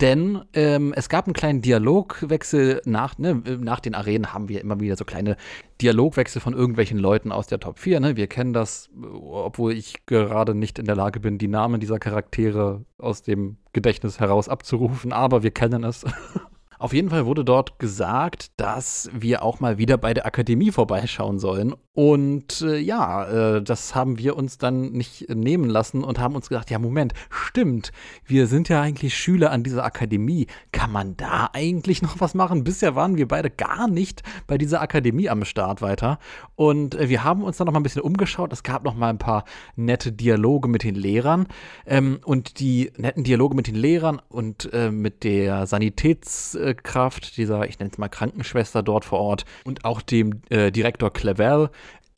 denn 0.00 0.42
ähm, 0.52 0.92
es 0.96 1.08
gab 1.08 1.26
einen 1.26 1.34
kleinen 1.34 1.62
Dialogwechsel 1.62 2.82
nach, 2.84 3.18
ne, 3.18 3.42
nach 3.60 3.80
den 3.80 3.94
Arenen 3.94 4.32
haben 4.32 4.48
wir 4.48 4.60
immer 4.60 4.80
wieder 4.80 4.96
so 4.96 5.04
kleine 5.04 5.36
Dialogwechsel 5.80 6.40
von 6.40 6.54
irgendwelchen 6.54 6.98
Leuten 6.98 7.32
aus 7.32 7.46
der 7.46 7.60
Top 7.60 7.78
4. 7.78 8.00
Ne? 8.00 8.16
Wir 8.16 8.26
kennen 8.26 8.52
das, 8.52 8.90
obwohl 9.12 9.72
ich 9.72 10.06
gerade 10.06 10.54
nicht 10.54 10.78
in 10.78 10.86
der 10.86 10.96
Lage 10.96 11.20
bin, 11.20 11.38
die 11.38 11.48
Namen 11.48 11.80
dieser 11.80 11.98
Charaktere 11.98 12.84
aus 12.98 13.22
dem 13.22 13.56
Gedächtnis 13.72 14.20
heraus 14.20 14.48
abzurufen, 14.48 15.12
aber 15.12 15.42
wir 15.42 15.50
kennen 15.50 15.84
es. 15.84 16.04
Auf 16.78 16.92
jeden 16.92 17.10
Fall 17.10 17.26
wurde 17.26 17.44
dort 17.44 17.78
gesagt, 17.78 18.50
dass 18.56 19.10
wir 19.12 19.42
auch 19.42 19.60
mal 19.60 19.78
wieder 19.78 19.96
bei 19.96 20.14
der 20.14 20.26
Akademie 20.26 20.70
vorbeischauen 20.70 21.38
sollen. 21.38 21.74
Und 21.92 22.60
äh, 22.62 22.78
ja, 22.78 23.56
äh, 23.56 23.62
das 23.62 23.94
haben 23.94 24.18
wir 24.18 24.36
uns 24.36 24.58
dann 24.58 24.90
nicht 24.90 25.32
nehmen 25.32 25.70
lassen 25.70 26.02
und 26.02 26.18
haben 26.18 26.34
uns 26.34 26.48
gedacht, 26.48 26.68
ja, 26.70 26.80
Moment, 26.80 27.14
stimmt, 27.30 27.92
wir 28.24 28.48
sind 28.48 28.68
ja 28.68 28.80
eigentlich 28.80 29.16
Schüler 29.16 29.52
an 29.52 29.62
dieser 29.62 29.84
Akademie. 29.84 30.48
Kann 30.72 30.90
man 30.90 31.16
da 31.16 31.50
eigentlich 31.52 32.02
noch 32.02 32.20
was 32.20 32.34
machen? 32.34 32.64
Bisher 32.64 32.96
waren 32.96 33.16
wir 33.16 33.28
beide 33.28 33.48
gar 33.48 33.86
nicht 33.86 34.24
bei 34.48 34.58
dieser 34.58 34.80
Akademie 34.80 35.28
am 35.28 35.44
Start 35.44 35.82
weiter. 35.82 36.18
Und 36.56 36.96
äh, 36.96 37.08
wir 37.08 37.22
haben 37.22 37.44
uns 37.44 37.58
dann 37.58 37.66
noch 37.66 37.72
mal 37.72 37.80
ein 37.80 37.84
bisschen 37.84 38.02
umgeschaut. 38.02 38.52
Es 38.52 38.64
gab 38.64 38.82
noch 38.82 38.96
mal 38.96 39.10
ein 39.10 39.18
paar 39.18 39.44
nette 39.76 40.10
Dialoge 40.10 40.68
mit 40.68 40.82
den 40.82 40.96
Lehrern. 40.96 41.46
Ähm, 41.86 42.18
und 42.24 42.58
die 42.58 42.90
netten 42.96 43.22
Dialoge 43.22 43.54
mit 43.54 43.68
den 43.68 43.76
Lehrern 43.76 44.20
und 44.28 44.68
äh, 44.72 44.90
mit 44.90 45.22
der 45.22 45.68
Sanitäts- 45.68 46.58
Pflegekraft, 46.64 47.36
dieser, 47.36 47.68
ich 47.68 47.78
nenne 47.78 47.90
es 47.92 47.98
mal 47.98 48.08
Krankenschwester 48.08 48.82
dort 48.82 49.04
vor 49.04 49.20
Ort 49.20 49.44
und 49.64 49.84
auch 49.84 50.00
dem 50.00 50.40
äh, 50.48 50.72
Direktor 50.72 51.12
Clevel, 51.12 51.70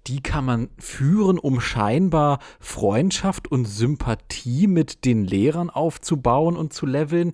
die 0.06 0.20
kann 0.20 0.44
man 0.44 0.68
führen, 0.78 1.36
um 1.36 1.60
scheinbar 1.60 2.38
Freundschaft 2.60 3.50
und 3.50 3.64
Sympathie 3.64 4.68
mit 4.68 5.04
den 5.04 5.24
Lehrern 5.24 5.68
aufzubauen 5.68 6.56
und 6.56 6.72
zu 6.72 6.86
leveln. 6.86 7.32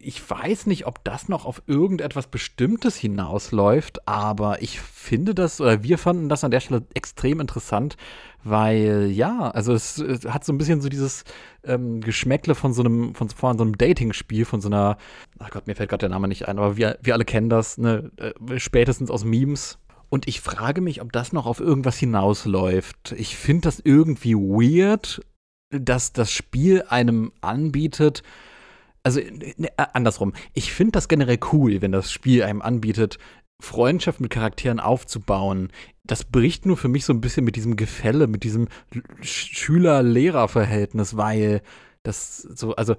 Ich 0.00 0.28
weiß 0.28 0.66
nicht, 0.66 0.86
ob 0.86 1.02
das 1.04 1.28
noch 1.28 1.44
auf 1.44 1.62
irgendetwas 1.66 2.28
Bestimmtes 2.28 2.96
hinausläuft, 2.96 4.06
aber 4.06 4.62
ich 4.62 4.80
finde 4.80 5.34
das, 5.34 5.60
oder 5.60 5.82
wir 5.82 5.98
fanden 5.98 6.28
das 6.28 6.44
an 6.44 6.50
der 6.50 6.60
Stelle 6.60 6.84
extrem 6.94 7.40
interessant, 7.40 7.96
weil 8.44 9.10
ja, 9.10 9.50
also 9.50 9.72
es, 9.72 9.98
es 9.98 10.24
hat 10.26 10.44
so 10.44 10.52
ein 10.52 10.58
bisschen 10.58 10.80
so 10.80 10.88
dieses 10.88 11.24
ähm, 11.64 12.00
Geschmäckle 12.00 12.54
von 12.54 12.72
so 12.72 12.82
einem, 12.82 13.14
von, 13.14 13.28
von 13.28 13.58
so 13.58 13.64
einem 13.64 13.76
Dating-Spiel, 13.76 14.44
von 14.44 14.60
so 14.60 14.68
einer, 14.68 14.98
ach 15.38 15.50
Gott, 15.50 15.66
mir 15.66 15.74
fällt 15.74 15.90
gerade 15.90 16.00
der 16.00 16.10
Name 16.10 16.28
nicht 16.28 16.48
ein, 16.48 16.58
aber 16.58 16.76
wir, 16.76 16.98
wir 17.02 17.14
alle 17.14 17.24
kennen 17.24 17.48
das, 17.48 17.78
ne, 17.78 18.10
äh, 18.16 18.58
spätestens 18.58 19.10
aus 19.10 19.24
Memes. 19.24 19.78
Und 20.08 20.28
ich 20.28 20.40
frage 20.40 20.82
mich, 20.82 21.00
ob 21.00 21.10
das 21.12 21.32
noch 21.32 21.46
auf 21.46 21.58
irgendwas 21.58 21.96
hinausläuft. 21.96 23.14
Ich 23.16 23.36
finde 23.36 23.62
das 23.62 23.80
irgendwie 23.80 24.34
weird, 24.34 25.22
dass 25.70 26.12
das 26.12 26.30
Spiel 26.30 26.82
einem 26.88 27.32
anbietet, 27.40 28.22
also 29.02 29.20
ne, 29.20 29.68
andersrum. 29.76 30.32
Ich 30.52 30.72
finde 30.72 30.92
das 30.92 31.08
generell 31.08 31.38
cool, 31.52 31.82
wenn 31.82 31.92
das 31.92 32.12
Spiel 32.12 32.42
einem 32.42 32.62
anbietet, 32.62 33.18
Freundschaft 33.60 34.20
mit 34.20 34.30
Charakteren 34.30 34.80
aufzubauen, 34.80 35.70
das 36.04 36.24
bricht 36.24 36.66
nur 36.66 36.76
für 36.76 36.88
mich 36.88 37.04
so 37.04 37.12
ein 37.12 37.20
bisschen 37.20 37.44
mit 37.44 37.54
diesem 37.54 37.76
Gefälle, 37.76 38.26
mit 38.26 38.42
diesem 38.42 38.66
Schüler-Lehrer-Verhältnis, 39.20 41.16
weil 41.16 41.62
das 42.02 42.38
so, 42.38 42.74
also 42.74 42.96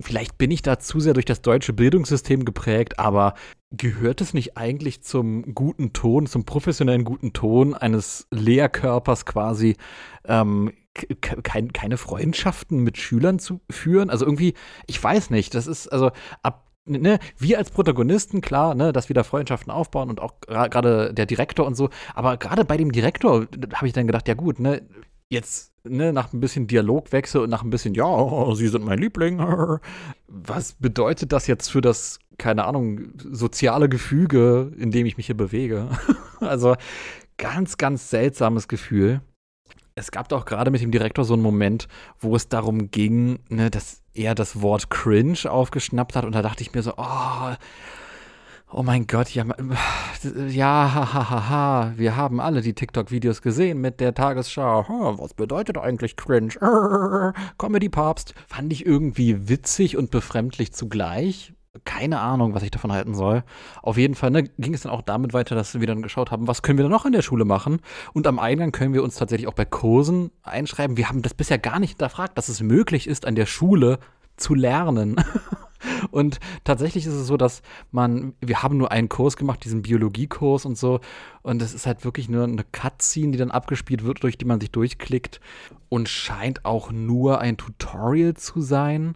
vielleicht 0.00 0.36
bin 0.36 0.50
ich 0.50 0.60
da 0.60 0.78
zu 0.78 1.00
sehr 1.00 1.14
durch 1.14 1.24
das 1.24 1.40
deutsche 1.40 1.72
Bildungssystem 1.72 2.44
geprägt, 2.44 2.98
aber 2.98 3.32
gehört 3.70 4.20
es 4.20 4.34
nicht 4.34 4.58
eigentlich 4.58 5.02
zum 5.02 5.54
guten 5.54 5.94
Ton, 5.94 6.26
zum 6.26 6.44
professionellen 6.44 7.04
guten 7.04 7.32
Ton 7.32 7.74
eines 7.74 8.26
Lehrkörpers 8.30 9.24
quasi, 9.24 9.76
ähm, 10.24 10.72
kein, 11.42 11.72
keine 11.72 11.96
Freundschaften 11.96 12.80
mit 12.80 12.98
Schülern 12.98 13.38
zu 13.38 13.60
führen? 13.70 14.10
Also 14.10 14.24
irgendwie, 14.24 14.54
ich 14.86 15.02
weiß 15.02 15.30
nicht, 15.30 15.54
das 15.54 15.66
ist, 15.66 15.88
also 15.88 16.10
ab 16.42 16.70
ne, 16.86 17.18
wir 17.38 17.58
als 17.58 17.70
Protagonisten, 17.70 18.40
klar, 18.40 18.74
ne, 18.74 18.92
dass 18.92 19.08
wir 19.08 19.14
da 19.14 19.22
Freundschaften 19.22 19.72
aufbauen 19.72 20.10
und 20.10 20.20
auch 20.20 20.40
gerade 20.40 21.14
der 21.14 21.26
Direktor 21.26 21.66
und 21.66 21.74
so, 21.74 21.90
aber 22.14 22.36
gerade 22.36 22.64
bei 22.64 22.76
dem 22.76 22.92
Direktor 22.92 23.46
habe 23.74 23.86
ich 23.86 23.92
dann 23.92 24.06
gedacht, 24.06 24.28
ja 24.28 24.34
gut, 24.34 24.58
ne, 24.58 24.82
jetzt 25.28 25.72
ne, 25.84 26.12
nach 26.12 26.32
ein 26.32 26.40
bisschen 26.40 26.66
Dialogwechsel 26.66 27.42
und 27.42 27.50
nach 27.50 27.62
ein 27.62 27.70
bisschen, 27.70 27.94
ja, 27.94 28.54
Sie 28.54 28.68
sind 28.68 28.84
mein 28.84 28.98
Liebling, 28.98 29.38
was 30.26 30.72
bedeutet 30.74 31.32
das 31.32 31.46
jetzt 31.46 31.68
für 31.68 31.80
das, 31.80 32.18
keine 32.38 32.64
Ahnung, 32.64 33.12
soziale 33.16 33.88
Gefüge, 33.88 34.72
in 34.76 34.90
dem 34.90 35.06
ich 35.06 35.16
mich 35.16 35.26
hier 35.26 35.36
bewege? 35.36 35.88
also 36.40 36.76
ganz, 37.38 37.78
ganz 37.78 38.10
seltsames 38.10 38.68
Gefühl 38.68 39.20
es 39.94 40.10
gab 40.10 40.28
doch 40.28 40.44
gerade 40.44 40.70
mit 40.70 40.80
dem 40.80 40.90
Direktor 40.90 41.24
so 41.24 41.34
einen 41.34 41.42
Moment, 41.42 41.88
wo 42.18 42.36
es 42.36 42.48
darum 42.48 42.90
ging, 42.90 43.40
ne, 43.48 43.70
dass 43.70 44.02
er 44.14 44.34
das 44.34 44.60
Wort 44.62 44.90
cringe 44.90 45.50
aufgeschnappt 45.50 46.16
hat 46.16 46.24
und 46.24 46.34
da 46.34 46.42
dachte 46.42 46.62
ich 46.62 46.72
mir 46.72 46.82
so, 46.82 46.94
oh, 46.96 47.54
oh 48.72 48.82
mein 48.82 49.06
Gott, 49.06 49.30
ja, 49.30 49.44
ja, 50.48 50.94
ha, 50.94 51.14
ha, 51.14 51.48
ha, 51.48 51.92
wir 51.96 52.16
haben 52.16 52.40
alle 52.40 52.60
die 52.60 52.74
TikTok-Videos 52.74 53.42
gesehen 53.42 53.80
mit 53.80 54.00
der 54.00 54.14
Tagesschau. 54.14 54.84
was 55.18 55.34
bedeutet 55.34 55.78
eigentlich 55.78 56.16
cringe? 56.16 56.54
Comedy-Papst. 57.58 58.34
Fand 58.46 58.72
ich 58.72 58.86
irgendwie 58.86 59.48
witzig 59.48 59.96
und 59.96 60.10
befremdlich 60.10 60.72
zugleich 60.72 61.52
keine 61.84 62.20
Ahnung, 62.20 62.54
was 62.54 62.62
ich 62.62 62.70
davon 62.70 62.92
halten 62.92 63.14
soll. 63.14 63.44
Auf 63.82 63.96
jeden 63.96 64.14
Fall 64.14 64.30
ne, 64.30 64.42
ging 64.58 64.74
es 64.74 64.82
dann 64.82 64.92
auch 64.92 65.02
damit 65.02 65.32
weiter, 65.32 65.54
dass 65.54 65.78
wir 65.78 65.86
dann 65.86 66.02
geschaut 66.02 66.30
haben, 66.30 66.48
was 66.48 66.62
können 66.62 66.78
wir 66.78 66.82
denn 66.82 66.90
noch 66.90 67.06
in 67.06 67.12
der 67.12 67.22
Schule 67.22 67.44
machen. 67.44 67.80
Und 68.12 68.26
am 68.26 68.38
Eingang 68.38 68.72
können 68.72 68.92
wir 68.92 69.04
uns 69.04 69.14
tatsächlich 69.14 69.48
auch 69.48 69.54
bei 69.54 69.64
Kursen 69.64 70.30
einschreiben. 70.42 70.96
Wir 70.96 71.08
haben 71.08 71.22
das 71.22 71.34
bisher 71.34 71.58
gar 71.58 71.78
nicht 71.78 71.90
hinterfragt, 71.90 72.36
dass 72.36 72.48
es 72.48 72.60
möglich 72.60 73.06
ist, 73.06 73.26
an 73.26 73.36
der 73.36 73.46
Schule 73.46 73.98
zu 74.36 74.54
lernen. 74.54 75.16
Und 76.10 76.40
tatsächlich 76.64 77.06
ist 77.06 77.14
es 77.14 77.26
so, 77.26 77.36
dass 77.36 77.62
man, 77.90 78.34
wir 78.40 78.62
haben 78.62 78.76
nur 78.76 78.90
einen 78.90 79.08
Kurs 79.08 79.36
gemacht, 79.36 79.64
diesen 79.64 79.82
Biologiekurs 79.82 80.66
und 80.66 80.76
so. 80.76 81.00
Und 81.42 81.62
es 81.62 81.72
ist 81.72 81.86
halt 81.86 82.04
wirklich 82.04 82.28
nur 82.28 82.44
eine 82.44 82.64
Cutscene, 82.64 83.32
die 83.32 83.38
dann 83.38 83.50
abgespielt 83.50 84.04
wird, 84.04 84.22
durch 84.22 84.36
die 84.36 84.44
man 84.44 84.60
sich 84.60 84.70
durchklickt. 84.70 85.40
Und 85.88 86.08
scheint 86.08 86.64
auch 86.66 86.92
nur 86.92 87.40
ein 87.40 87.56
Tutorial 87.56 88.34
zu 88.34 88.60
sein. 88.60 89.14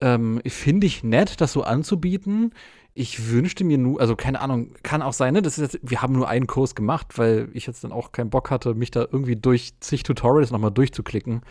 Ähm, 0.00 0.40
Finde 0.46 0.86
ich 0.86 1.04
nett, 1.04 1.40
das 1.40 1.52
so 1.52 1.62
anzubieten. 1.62 2.52
Ich 2.92 3.30
wünschte 3.30 3.62
mir 3.64 3.76
nur, 3.76 4.00
also 4.00 4.16
keine 4.16 4.40
Ahnung, 4.40 4.74
kann 4.82 5.02
auch 5.02 5.12
sein, 5.12 5.34
ne? 5.34 5.42
Das 5.42 5.58
ist 5.58 5.74
jetzt, 5.74 5.90
wir 5.90 6.00
haben 6.00 6.14
nur 6.14 6.28
einen 6.28 6.46
Kurs 6.46 6.74
gemacht, 6.74 7.18
weil 7.18 7.50
ich 7.52 7.66
jetzt 7.66 7.84
dann 7.84 7.92
auch 7.92 8.12
keinen 8.12 8.30
Bock 8.30 8.50
hatte, 8.50 8.74
mich 8.74 8.90
da 8.90 9.00
irgendwie 9.00 9.36
durch 9.36 9.74
zig 9.80 10.02
Tutorials 10.02 10.50
nochmal 10.50 10.70
durchzuklicken. 10.70 11.42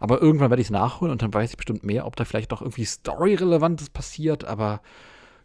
Aber 0.00 0.20
irgendwann 0.20 0.50
werde 0.50 0.60
ich 0.60 0.68
es 0.68 0.72
nachholen 0.72 1.12
und 1.12 1.22
dann 1.22 1.32
weiß 1.32 1.50
ich 1.50 1.56
bestimmt 1.56 1.84
mehr, 1.84 2.06
ob 2.06 2.16
da 2.16 2.24
vielleicht 2.24 2.50
doch 2.52 2.62
irgendwie 2.62 2.84
Story-Relevantes 2.84 3.90
passiert. 3.90 4.44
Aber 4.44 4.80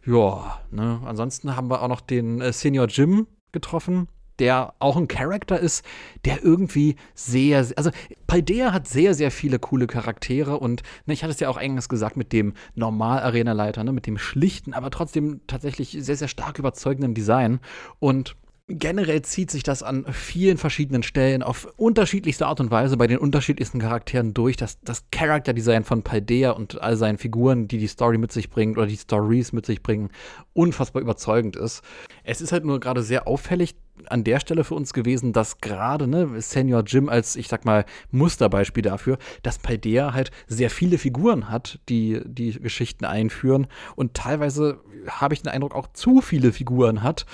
ja, 0.04 0.60
ne? 0.70 1.00
Ansonsten 1.04 1.56
haben 1.56 1.70
wir 1.70 1.82
auch 1.82 1.88
noch 1.88 2.00
den 2.00 2.40
äh, 2.40 2.52
Senior 2.52 2.86
Jim 2.88 3.26
getroffen 3.52 4.08
der 4.38 4.74
auch 4.78 4.96
ein 4.96 5.08
Charakter 5.08 5.58
ist, 5.58 5.84
der 6.24 6.42
irgendwie 6.42 6.96
sehr, 7.14 7.66
also 7.76 7.90
Paldea 8.26 8.72
hat 8.72 8.88
sehr, 8.88 9.14
sehr 9.14 9.30
viele 9.30 9.58
coole 9.58 9.86
Charaktere 9.86 10.58
und 10.58 10.82
ne, 11.06 11.14
ich 11.14 11.22
hatte 11.22 11.32
es 11.32 11.40
ja 11.40 11.48
auch 11.48 11.56
eingangs 11.56 11.88
gesagt 11.88 12.16
mit 12.16 12.32
dem 12.32 12.54
Normal-Arena-Leiter, 12.74 13.84
ne, 13.84 13.92
mit 13.92 14.06
dem 14.06 14.18
schlichten, 14.18 14.74
aber 14.74 14.90
trotzdem 14.90 15.40
tatsächlich 15.46 15.96
sehr, 16.00 16.16
sehr 16.16 16.28
stark 16.28 16.58
überzeugenden 16.58 17.14
Design 17.14 17.60
und 17.98 18.36
Generell 18.66 19.20
zieht 19.20 19.50
sich 19.50 19.62
das 19.62 19.82
an 19.82 20.06
vielen 20.10 20.56
verschiedenen 20.56 21.02
Stellen 21.02 21.42
auf 21.42 21.68
unterschiedlichste 21.76 22.46
Art 22.46 22.60
und 22.60 22.70
Weise 22.70 22.96
bei 22.96 23.06
den 23.06 23.18
unterschiedlichsten 23.18 23.78
Charakteren 23.78 24.32
durch. 24.32 24.56
Das, 24.56 24.80
das 24.80 25.04
Character-Design 25.10 25.84
von 25.84 26.02
Paldea 26.02 26.52
und 26.52 26.80
all 26.80 26.96
seinen 26.96 27.18
Figuren, 27.18 27.68
die 27.68 27.76
die 27.76 27.86
Story 27.88 28.16
mit 28.16 28.32
sich 28.32 28.48
bringt 28.48 28.78
oder 28.78 28.86
die 28.86 28.96
Stories 28.96 29.52
mit 29.52 29.66
sich 29.66 29.82
bringen, 29.82 30.08
unfassbar 30.54 31.02
überzeugend 31.02 31.56
ist. 31.56 31.82
Es 32.22 32.40
ist 32.40 32.52
halt 32.52 32.64
nur 32.64 32.80
gerade 32.80 33.02
sehr 33.02 33.28
auffällig, 33.28 33.76
an 34.08 34.24
der 34.24 34.40
Stelle 34.40 34.64
für 34.64 34.74
uns 34.74 34.92
gewesen, 34.92 35.32
dass 35.32 35.58
gerade 35.58 36.06
ne, 36.06 36.40
Senior 36.40 36.82
Jim 36.84 37.08
als, 37.08 37.36
ich 37.36 37.48
sag 37.48 37.64
mal, 37.64 37.84
Musterbeispiel 38.10 38.82
dafür, 38.82 39.18
dass 39.42 39.58
Paldea 39.58 40.12
halt 40.12 40.30
sehr 40.46 40.70
viele 40.70 40.98
Figuren 40.98 41.50
hat, 41.50 41.78
die 41.88 42.20
die 42.24 42.52
Geschichten 42.52 43.04
einführen 43.04 43.66
und 43.96 44.14
teilweise 44.14 44.80
habe 45.08 45.34
ich 45.34 45.42
den 45.42 45.52
Eindruck 45.52 45.74
auch 45.74 45.88
zu 45.92 46.20
viele 46.20 46.52
Figuren 46.52 47.02
hat. 47.02 47.26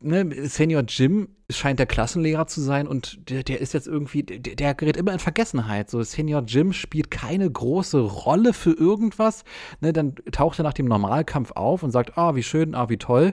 Ne, 0.00 0.48
Senior 0.48 0.82
Jim 0.88 1.28
scheint 1.48 1.78
der 1.78 1.86
Klassenlehrer 1.86 2.48
zu 2.48 2.60
sein 2.60 2.88
und 2.88 3.30
der, 3.30 3.44
der 3.44 3.60
ist 3.60 3.72
jetzt 3.72 3.86
irgendwie, 3.86 4.24
der, 4.24 4.56
der 4.56 4.74
gerät 4.74 4.96
immer 4.96 5.12
in 5.12 5.20
Vergessenheit. 5.20 5.90
So, 5.90 6.02
Senior 6.02 6.42
Jim 6.42 6.72
spielt 6.72 7.10
keine 7.10 7.48
große 7.48 8.00
Rolle 8.00 8.52
für 8.52 8.72
irgendwas. 8.72 9.44
Ne, 9.80 9.92
dann 9.92 10.16
taucht 10.32 10.58
er 10.58 10.64
nach 10.64 10.72
dem 10.72 10.86
Normalkampf 10.86 11.52
auf 11.52 11.84
und 11.84 11.92
sagt, 11.92 12.18
ah, 12.18 12.34
wie 12.34 12.42
schön, 12.42 12.74
ah, 12.74 12.88
wie 12.88 12.96
toll. 12.96 13.32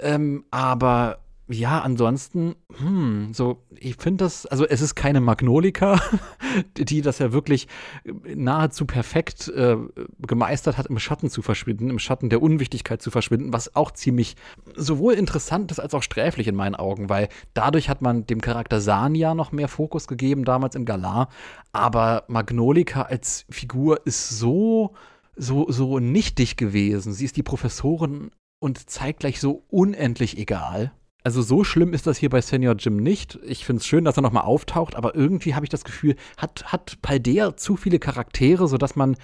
Ähm, 0.00 0.44
aber 0.50 1.18
ja, 1.46 1.82
ansonsten, 1.82 2.54
hm, 2.78 3.34
so, 3.34 3.62
ich 3.78 3.96
finde 3.96 4.24
das, 4.24 4.46
also 4.46 4.66
es 4.66 4.80
ist 4.80 4.94
keine 4.94 5.20
Magnolika, 5.20 6.00
die 6.78 7.02
das 7.02 7.18
ja 7.18 7.32
wirklich 7.32 7.68
nahezu 8.34 8.86
perfekt 8.86 9.48
äh, 9.48 9.76
gemeistert 10.26 10.78
hat, 10.78 10.86
im 10.86 10.98
Schatten 10.98 11.28
zu 11.28 11.42
verschwinden, 11.42 11.90
im 11.90 11.98
Schatten 11.98 12.30
der 12.30 12.40
Unwichtigkeit 12.40 13.02
zu 13.02 13.10
verschwinden, 13.10 13.52
was 13.52 13.76
auch 13.76 13.90
ziemlich 13.90 14.36
sowohl 14.74 15.14
interessant 15.14 15.70
ist 15.70 15.80
als 15.80 15.92
auch 15.92 16.02
sträflich 16.02 16.48
in 16.48 16.54
meinen 16.54 16.76
Augen, 16.76 17.10
weil 17.10 17.28
dadurch 17.52 17.90
hat 17.90 18.00
man 18.00 18.26
dem 18.26 18.40
Charakter 18.40 18.80
Sania 18.80 19.34
noch 19.34 19.52
mehr 19.52 19.68
Fokus 19.68 20.08
gegeben, 20.08 20.44
damals 20.44 20.74
in 20.74 20.86
Galar, 20.86 21.28
aber 21.72 22.24
Magnolika 22.28 23.02
als 23.02 23.44
Figur 23.50 24.06
ist 24.06 24.30
so 24.30 24.94
so, 25.36 25.66
so 25.68 25.98
nichtig 25.98 26.56
gewesen. 26.56 27.12
Sie 27.12 27.24
ist 27.24 27.36
die 27.36 27.42
Professorin 27.42 28.30
und 28.60 28.88
zeitgleich 28.88 29.40
so 29.40 29.64
unendlich 29.68 30.38
egal. 30.38 30.92
Also 31.26 31.40
so 31.40 31.64
schlimm 31.64 31.94
ist 31.94 32.06
das 32.06 32.18
hier 32.18 32.28
bei 32.28 32.42
Senior 32.42 32.74
Jim 32.78 32.98
nicht. 32.98 33.38
Ich 33.46 33.64
finde 33.64 33.80
es 33.80 33.86
schön, 33.86 34.04
dass 34.04 34.18
er 34.18 34.22
nochmal 34.22 34.44
auftaucht, 34.44 34.94
aber 34.94 35.14
irgendwie 35.14 35.54
habe 35.54 35.64
ich 35.64 35.70
das 35.70 35.82
Gefühl, 35.82 36.16
hat, 36.36 36.70
hat 36.70 37.00
Paldea 37.00 37.56
zu 37.56 37.78
viele 37.78 37.98
Charaktere, 37.98 38.68
sodass 38.68 38.94
man 38.94 39.16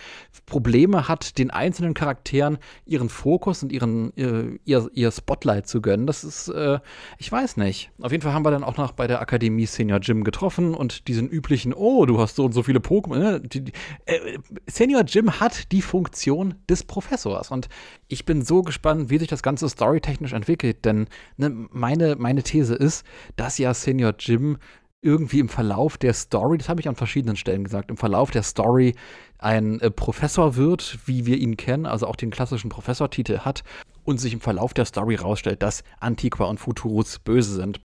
Probleme 0.47 1.09
hat, 1.09 1.37
den 1.37 1.51
einzelnen 1.51 1.93
Charakteren 1.93 2.57
ihren 2.87 3.11
Fokus 3.11 3.63
und 3.63 3.71
ihren, 3.71 4.17
äh, 4.17 4.59
ihr, 4.65 4.89
ihr 4.95 5.11
Spotlight 5.11 5.69
zu 5.69 5.83
gönnen. 5.83 6.07
Das 6.07 6.25
ist, 6.25 6.49
äh, 6.49 6.79
ich 7.19 7.31
weiß 7.31 7.59
nicht. 7.59 7.91
Auf 8.01 8.13
jeden 8.13 8.23
Fall 8.23 8.33
haben 8.33 8.47
wir 8.47 8.51
dann 8.51 8.65
auch 8.65 8.79
noch 8.79 8.93
bei 8.93 9.07
der 9.07 9.21
Akademie 9.21 9.67
Senior 9.67 10.01
Jim 10.01 10.25
getroffen 10.25 10.73
und 10.73 11.07
diesen 11.07 11.29
üblichen, 11.29 11.75
oh, 11.75 12.07
du 12.07 12.19
hast 12.19 12.37
so 12.37 12.47
und 12.47 12.53
so 12.53 12.63
viele 12.63 12.79
Pokémon. 12.79 13.19
Ne? 13.19 13.41
Die, 13.43 13.73
äh, 14.07 14.39
Senior 14.67 15.03
Jim 15.03 15.39
hat 15.39 15.71
die 15.71 15.83
Funktion 15.83 16.55
des 16.67 16.83
Professors 16.83 17.51
und 17.51 17.69
ich 18.09 18.25
bin 18.25 18.43
so 18.43 18.63
gespannt, 18.63 19.11
wie 19.11 19.19
sich 19.19 19.29
das 19.29 19.43
Ganze 19.43 19.69
storytechnisch 19.69 20.33
entwickelt, 20.33 20.87
denn 20.87 21.07
ne, 21.37 21.51
meine, 21.91 22.17
meine 22.17 22.43
These 22.43 22.75
ist, 22.75 23.05
dass 23.37 23.59
ja 23.59 23.75
Senior 23.75 24.15
Jim 24.19 24.59
irgendwie 25.03 25.41
im 25.41 25.49
Verlauf 25.49 25.97
der 25.97 26.13
Story, 26.13 26.59
das 26.59 26.69
habe 26.69 26.81
ich 26.81 26.89
an 26.89 26.95
verschiedenen 26.95 27.37
Stellen 27.37 27.65
gesagt, 27.65 27.91
im 27.91 27.97
Verlauf 27.97 28.31
der 28.31 28.43
Story 28.43 28.95
ein 29.39 29.81
äh, 29.81 29.91
Professor 29.91 30.57
wird, 30.57 30.99
wie 31.07 31.27
wir 31.27 31.39
ihn 31.39 31.57
kennen, 31.57 31.87
also 31.87 32.07
auch 32.07 32.17
den 32.17 32.31
klassischen 32.31 32.69
Professortitel 32.69 33.39
hat 33.39 33.65
und 34.05 34.19
sich 34.19 34.35
im 34.35 34.41
Verlauf 34.41 34.75
der 34.75 34.85
Story 34.85 35.17
rausstellt, 35.17 35.63
dass 35.63 35.83
Antiqua 36.01 36.45
und 36.47 36.61
Futurus 36.61 37.19
böse 37.19 37.55
sind. 37.55 37.81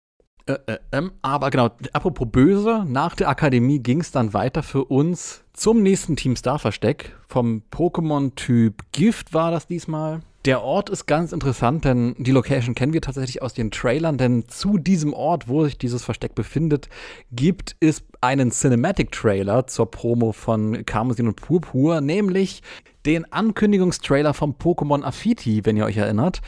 Äh, 0.45 0.57
äh, 0.67 0.77
ähm, 0.91 1.13
aber 1.21 1.49
genau, 1.49 1.71
apropos 1.93 2.27
böse, 2.29 2.83
nach 2.87 3.15
der 3.15 3.29
Akademie 3.29 3.79
ging 3.79 4.01
es 4.01 4.11
dann 4.11 4.33
weiter 4.33 4.61
für 4.61 4.85
uns 4.85 5.43
zum 5.53 5.81
nächsten 5.81 6.15
Team 6.17 6.35
Star 6.35 6.59
Versteck. 6.59 7.15
Vom 7.27 7.63
Pokémon-Typ 7.71 8.83
Gift 8.91 9.33
war 9.33 9.51
das 9.51 9.67
diesmal. 9.67 10.21
Der 10.45 10.61
Ort 10.61 10.91
ist 10.91 11.07
ganz 11.07 11.31
interessant, 11.31 11.85
denn 11.85 12.13
die 12.19 12.29
Location 12.29 12.75
kennen 12.75 12.93
wir 12.93 13.01
tatsächlich 13.01 13.41
aus 13.41 13.55
den 13.55 13.71
Trailern, 13.71 14.19
denn 14.19 14.47
zu 14.47 14.77
diesem 14.77 15.11
Ort, 15.11 15.47
wo 15.47 15.65
sich 15.65 15.79
dieses 15.79 16.03
Versteck 16.03 16.35
befindet, 16.35 16.87
gibt 17.31 17.75
es 17.79 18.03
einen 18.21 18.51
Cinematic-Trailer 18.51 19.65
zur 19.65 19.89
Promo 19.89 20.33
von 20.33 20.85
Karmesin 20.85 21.27
und 21.27 21.41
Purpur, 21.41 21.99
nämlich 21.99 22.61
den 23.07 23.31
Ankündigungstrailer 23.31 24.35
vom 24.35 24.51
Pokémon 24.53 25.03
Afiti, 25.03 25.65
wenn 25.65 25.77
ihr 25.77 25.85
euch 25.85 25.97
erinnert 25.97 26.41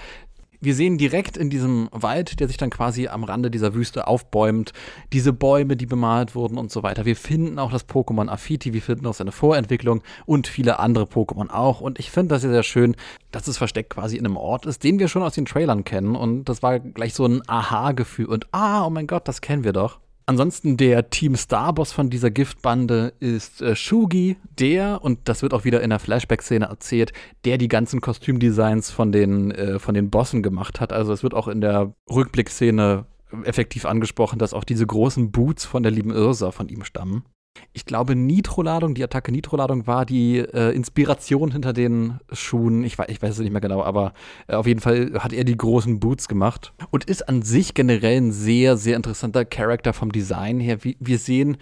wir 0.60 0.76
sehen 0.76 0.98
direkt 0.98 1.38
in 1.38 1.50
diesem 1.50 1.90
Wald, 1.92 2.40
der 2.40 2.48
sich 2.48 2.58
dann 2.58 2.70
quasi 2.70 3.08
am 3.08 3.24
Rande 3.24 3.52
dieser 3.52 3.74
Wüste 3.74 4.08
aufbäumt, 4.08 4.74
diese 5.14 5.34
Bäume, 5.34 5.76
die 5.76 5.86
bemalt 5.86 6.36
wurden 6.36 6.58
und 6.58 6.72
so 6.72 6.84
weiter. 6.84 7.06
Wir 7.06 7.16
finden 7.16 7.60
auch 7.60 7.72
das 7.72 7.88
Pokémon 7.88 8.30
Afiti, 8.30 8.74
wir 8.74 8.82
finden 8.82 9.06
auch 9.06 9.14
seine 9.14 9.32
Vorentwicklung 9.32 10.02
und 10.26 10.48
viele 10.48 10.80
andere 10.80 11.06
Pokémon 11.06 11.50
auch. 11.50 11.82
Und 11.82 12.00
ich 12.00 12.12
finde 12.12 12.36
das 12.36 12.42
sehr, 12.42 12.52
sehr 12.52 12.64
schön, 12.64 12.96
dass 13.32 13.48
es 13.48 13.58
versteckt 13.58 13.92
quasi 13.92 14.18
in 14.18 14.26
einem 14.26 14.38
Ort 14.38 14.66
ist, 14.66 14.84
den 14.84 15.00
wir 15.00 15.08
schon 15.08 15.24
aus 15.24 15.34
den 15.34 15.46
Trailern 15.46 15.84
kennen. 15.84 16.16
Und 16.16 16.46
das 16.46 16.64
war 16.64 16.80
gleich 16.80 17.14
so 17.14 17.26
ein 17.26 17.42
Aha-Gefühl. 17.48 18.26
Und 18.26 18.48
ah, 18.52 18.86
oh 18.86 18.90
mein 18.90 19.08
Gott, 19.08 19.28
das 19.28 19.42
kennen 19.42 19.64
wir 19.64 19.74
doch. 19.74 20.00
Ansonsten 20.30 20.76
der 20.76 21.10
Team 21.10 21.38
Starboss 21.38 21.94
von 21.94 22.10
dieser 22.10 22.30
Giftbande 22.30 23.14
ist 23.22 23.62
äh, 23.62 23.78
Shugi, 23.78 24.36
der, 24.60 25.02
und 25.02 25.20
das 25.30 25.42
wird 25.42 25.54
auch 25.54 25.64
wieder 25.64 25.82
in 25.82 25.90
der 25.90 26.00
Flashback-Szene 26.00 26.66
erzählt, 26.66 27.14
der 27.46 27.58
die 27.58 27.70
ganzen 27.70 28.02
Kostümdesigns 28.02 28.92
von 28.92 29.14
den, 29.14 29.52
äh, 29.52 29.80
von 29.80 29.94
den 29.94 30.10
Bossen 30.10 30.44
gemacht 30.44 30.82
hat. 30.82 30.92
Also 30.92 31.14
es 31.14 31.24
wird 31.24 31.34
auch 31.34 31.48
in 31.48 31.62
der 31.62 31.94
Rückblick-Szene 32.10 33.06
effektiv 33.44 33.86
angesprochen, 33.86 34.38
dass 34.38 34.54
auch 34.54 34.66
diese 34.66 34.86
großen 34.86 35.32
Boots 35.32 35.64
von 35.64 35.82
der 35.82 35.94
lieben 35.94 36.12
Irsa 36.12 36.52
von 36.52 36.68
ihm 36.68 36.84
stammen 36.84 37.24
ich 37.74 37.86
glaube, 37.86 38.16
Nitroladung, 38.16 38.94
die 38.94 39.04
Attacke 39.04 39.32
Nitroladung 39.32 39.88
war 39.88 40.06
die 40.06 40.38
äh, 40.38 40.76
Inspiration 40.76 41.52
hinter 41.52 41.74
den 41.74 42.20
Schuhen. 42.32 42.84
Ich 42.84 42.98
weiß, 42.98 43.08
ich 43.10 43.22
weiß 43.22 43.32
es 43.32 43.40
nicht 43.40 43.52
mehr 43.52 43.62
genau, 43.62 43.84
aber 43.84 44.14
äh, 44.48 44.56
auf 44.56 44.68
jeden 44.68 44.80
Fall 44.80 45.12
hat 45.20 45.34
er 45.34 45.44
die 45.44 45.58
großen 45.58 46.00
Boots 46.00 46.28
gemacht 46.28 46.74
und 46.92 47.06
ist 47.06 47.28
an 47.28 47.42
sich 47.42 47.74
generell 47.74 48.18
ein 48.18 48.32
sehr, 48.32 48.78
sehr 48.78 48.96
interessanter 48.96 49.46
Charakter 49.46 49.94
vom 49.94 50.12
Design 50.12 50.60
her. 50.60 50.78
wir 50.82 51.18
sehen 51.20 51.58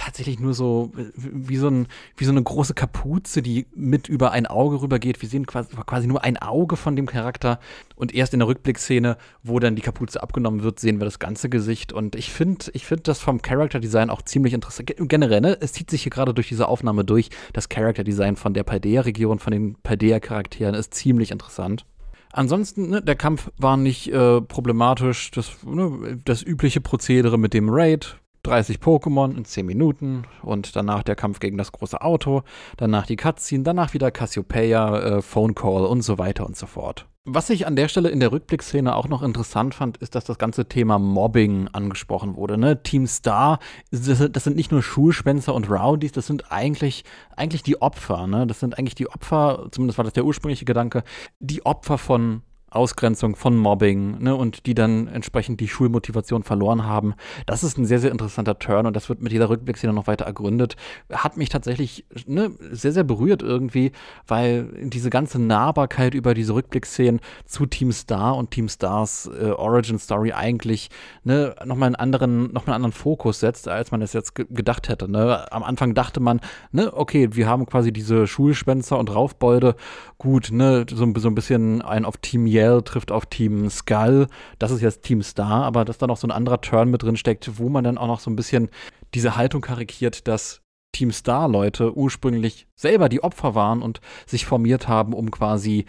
tatsächlich 0.00 0.40
nur 0.40 0.54
so 0.54 0.90
wie 1.14 1.56
so, 1.56 1.68
ein, 1.68 1.86
wie 2.16 2.24
so 2.24 2.30
eine 2.30 2.42
große 2.42 2.72
Kapuze, 2.72 3.42
die 3.42 3.66
mit 3.74 4.08
über 4.08 4.30
ein 4.32 4.46
Auge 4.46 4.80
rübergeht. 4.80 5.20
Wir 5.20 5.28
sehen 5.28 5.46
quasi, 5.46 5.76
quasi 5.76 6.06
nur 6.06 6.24
ein 6.24 6.38
Auge 6.38 6.76
von 6.76 6.96
dem 6.96 7.06
Charakter 7.06 7.60
und 7.96 8.14
erst 8.14 8.32
in 8.32 8.38
der 8.38 8.48
Rückblickszene, 8.48 9.18
wo 9.42 9.58
dann 9.58 9.76
die 9.76 9.82
Kapuze 9.82 10.22
abgenommen 10.22 10.62
wird, 10.62 10.80
sehen 10.80 11.00
wir 11.00 11.04
das 11.04 11.18
ganze 11.18 11.50
Gesicht. 11.50 11.92
Und 11.92 12.16
ich 12.16 12.32
finde 12.32 12.70
ich 12.72 12.86
find 12.86 13.08
das 13.08 13.18
vom 13.18 13.42
Character 13.42 13.78
Design 13.78 14.08
auch 14.08 14.22
ziemlich 14.22 14.54
interessant. 14.54 14.94
Generell, 14.96 15.42
ne? 15.42 15.58
es 15.60 15.74
zieht 15.74 15.90
sich 15.90 16.02
hier 16.02 16.10
gerade 16.10 16.32
durch 16.32 16.48
diese 16.48 16.66
Aufnahme 16.66 17.04
durch. 17.04 17.28
Das 17.52 17.68
Character 17.68 18.02
Design 18.02 18.36
von 18.36 18.54
der 18.54 18.64
Paldea-Region, 18.64 19.38
von 19.38 19.52
den 19.52 19.76
Paldea-Charakteren 19.82 20.74
ist 20.74 20.94
ziemlich 20.94 21.30
interessant. 21.30 21.84
Ansonsten, 22.32 22.88
ne, 22.88 23.02
der 23.02 23.16
Kampf 23.16 23.50
war 23.58 23.76
nicht 23.76 24.12
äh, 24.12 24.40
problematisch. 24.40 25.30
Das, 25.32 25.64
ne, 25.64 26.18
das 26.24 26.42
übliche 26.42 26.80
Prozedere 26.80 27.38
mit 27.38 27.54
dem 27.54 27.68
Raid, 27.68 28.19
30 28.42 28.78
Pokémon 28.78 29.36
in 29.36 29.44
10 29.44 29.66
Minuten 29.66 30.24
und 30.42 30.74
danach 30.76 31.02
der 31.02 31.16
Kampf 31.16 31.40
gegen 31.40 31.58
das 31.58 31.72
große 31.72 32.00
Auto, 32.00 32.42
danach 32.76 33.06
die 33.06 33.16
Cutscene, 33.16 33.64
danach 33.64 33.94
wieder 33.94 34.10
Cassiopeia, 34.10 34.98
äh, 34.98 35.22
Phone 35.22 35.54
Call 35.54 35.84
und 35.84 36.02
so 36.02 36.18
weiter 36.18 36.46
und 36.46 36.56
so 36.56 36.66
fort. 36.66 37.06
Was 37.26 37.50
ich 37.50 37.66
an 37.66 37.76
der 37.76 37.88
Stelle 37.88 38.08
in 38.08 38.18
der 38.18 38.32
Rückblickszene 38.32 38.96
auch 38.96 39.06
noch 39.06 39.22
interessant 39.22 39.74
fand, 39.74 39.98
ist, 39.98 40.14
dass 40.14 40.24
das 40.24 40.38
ganze 40.38 40.66
Thema 40.66 40.98
Mobbing 40.98 41.68
angesprochen 41.68 42.34
wurde. 42.34 42.56
Ne? 42.56 42.82
Team 42.82 43.06
Star, 43.06 43.58
das, 43.90 44.44
sind 44.44 44.56
nicht 44.56 44.72
nur 44.72 44.82
Schulschwänzer 44.82 45.54
und 45.54 45.70
Rowdies, 45.70 46.12
das 46.12 46.26
sind 46.26 46.50
eigentlich, 46.50 47.04
eigentlich 47.36 47.62
die 47.62 47.80
Opfer. 47.82 48.26
Ne? 48.26 48.46
Das 48.46 48.58
sind 48.60 48.78
eigentlich 48.78 48.94
die 48.94 49.08
Opfer, 49.08 49.68
zumindest 49.70 49.98
war 49.98 50.04
das 50.04 50.14
der 50.14 50.24
ursprüngliche 50.24 50.64
Gedanke, 50.64 51.04
die 51.40 51.64
Opfer 51.66 51.98
von 51.98 52.40
Ausgrenzung 52.70 53.34
von 53.34 53.56
Mobbing 53.56 54.18
ne, 54.20 54.34
und 54.34 54.66
die 54.66 54.74
dann 54.74 55.08
entsprechend 55.08 55.60
die 55.60 55.68
Schulmotivation 55.68 56.44
verloren 56.44 56.84
haben. 56.84 57.14
Das 57.46 57.64
ist 57.64 57.76
ein 57.78 57.84
sehr, 57.84 57.98
sehr 57.98 58.12
interessanter 58.12 58.58
Turn 58.58 58.86
und 58.86 58.94
das 58.94 59.08
wird 59.08 59.20
mit 59.20 59.32
jeder 59.32 59.50
Rückblickszene 59.50 59.92
noch 59.92 60.06
weiter 60.06 60.24
ergründet. 60.24 60.76
Hat 61.12 61.36
mich 61.36 61.48
tatsächlich 61.48 62.04
ne, 62.26 62.52
sehr, 62.70 62.92
sehr 62.92 63.02
berührt 63.02 63.42
irgendwie, 63.42 63.90
weil 64.26 64.68
diese 64.84 65.10
ganze 65.10 65.40
Nahbarkeit 65.40 66.14
über 66.14 66.32
diese 66.32 66.54
Rückblickszenen 66.54 67.20
zu 67.44 67.66
Team 67.66 67.90
Star 67.90 68.36
und 68.36 68.52
Team 68.52 68.68
Stars 68.68 69.28
äh, 69.40 69.50
Origin 69.50 69.98
Story 69.98 70.32
eigentlich 70.32 70.90
ne, 71.24 71.56
nochmal 71.64 71.88
einen 71.88 71.96
anderen, 71.96 72.52
noch 72.52 72.68
einen 72.68 72.74
anderen 72.74 72.92
Fokus 72.92 73.40
setzt, 73.40 73.66
als 73.66 73.90
man 73.90 74.00
es 74.00 74.12
jetzt 74.12 74.36
gedacht 74.36 74.88
hätte. 74.88 75.10
Ne? 75.10 75.52
Am 75.52 75.64
Anfang 75.64 75.94
dachte 75.94 76.20
man, 76.20 76.40
ne, 76.70 76.92
okay, 76.96 77.30
wir 77.32 77.48
haben 77.48 77.66
quasi 77.66 77.92
diese 77.92 78.28
Schulschwänzer 78.28 78.96
und 78.96 79.12
Raufbolde, 79.12 79.74
gut, 80.18 80.50
ne, 80.52 80.86
so, 80.88 81.12
so 81.16 81.28
ein 81.28 81.34
bisschen 81.34 81.82
ein 81.82 82.04
auf 82.04 82.16
Team 82.18 82.46
Yell 82.46 82.59
trifft 82.84 83.12
auf 83.12 83.26
Team 83.26 83.68
Skull. 83.70 84.26
Das 84.58 84.70
ist 84.70 84.80
jetzt 84.80 85.02
Team 85.02 85.22
Star, 85.22 85.64
aber 85.64 85.84
dass 85.84 85.98
da 85.98 86.06
noch 86.06 86.16
so 86.16 86.26
ein 86.26 86.32
anderer 86.32 86.60
Turn 86.60 86.90
mit 86.90 87.02
drin 87.02 87.16
steckt, 87.16 87.58
wo 87.58 87.68
man 87.68 87.84
dann 87.84 87.98
auch 87.98 88.06
noch 88.06 88.20
so 88.20 88.30
ein 88.30 88.36
bisschen 88.36 88.68
diese 89.14 89.36
Haltung 89.36 89.60
karikiert, 89.60 90.28
dass 90.28 90.62
Team 90.92 91.12
Star-Leute 91.12 91.96
ursprünglich 91.96 92.66
selber 92.74 93.08
die 93.08 93.22
Opfer 93.22 93.54
waren 93.54 93.82
und 93.82 94.00
sich 94.26 94.44
formiert 94.44 94.88
haben, 94.88 95.12
um 95.12 95.30
quasi 95.30 95.84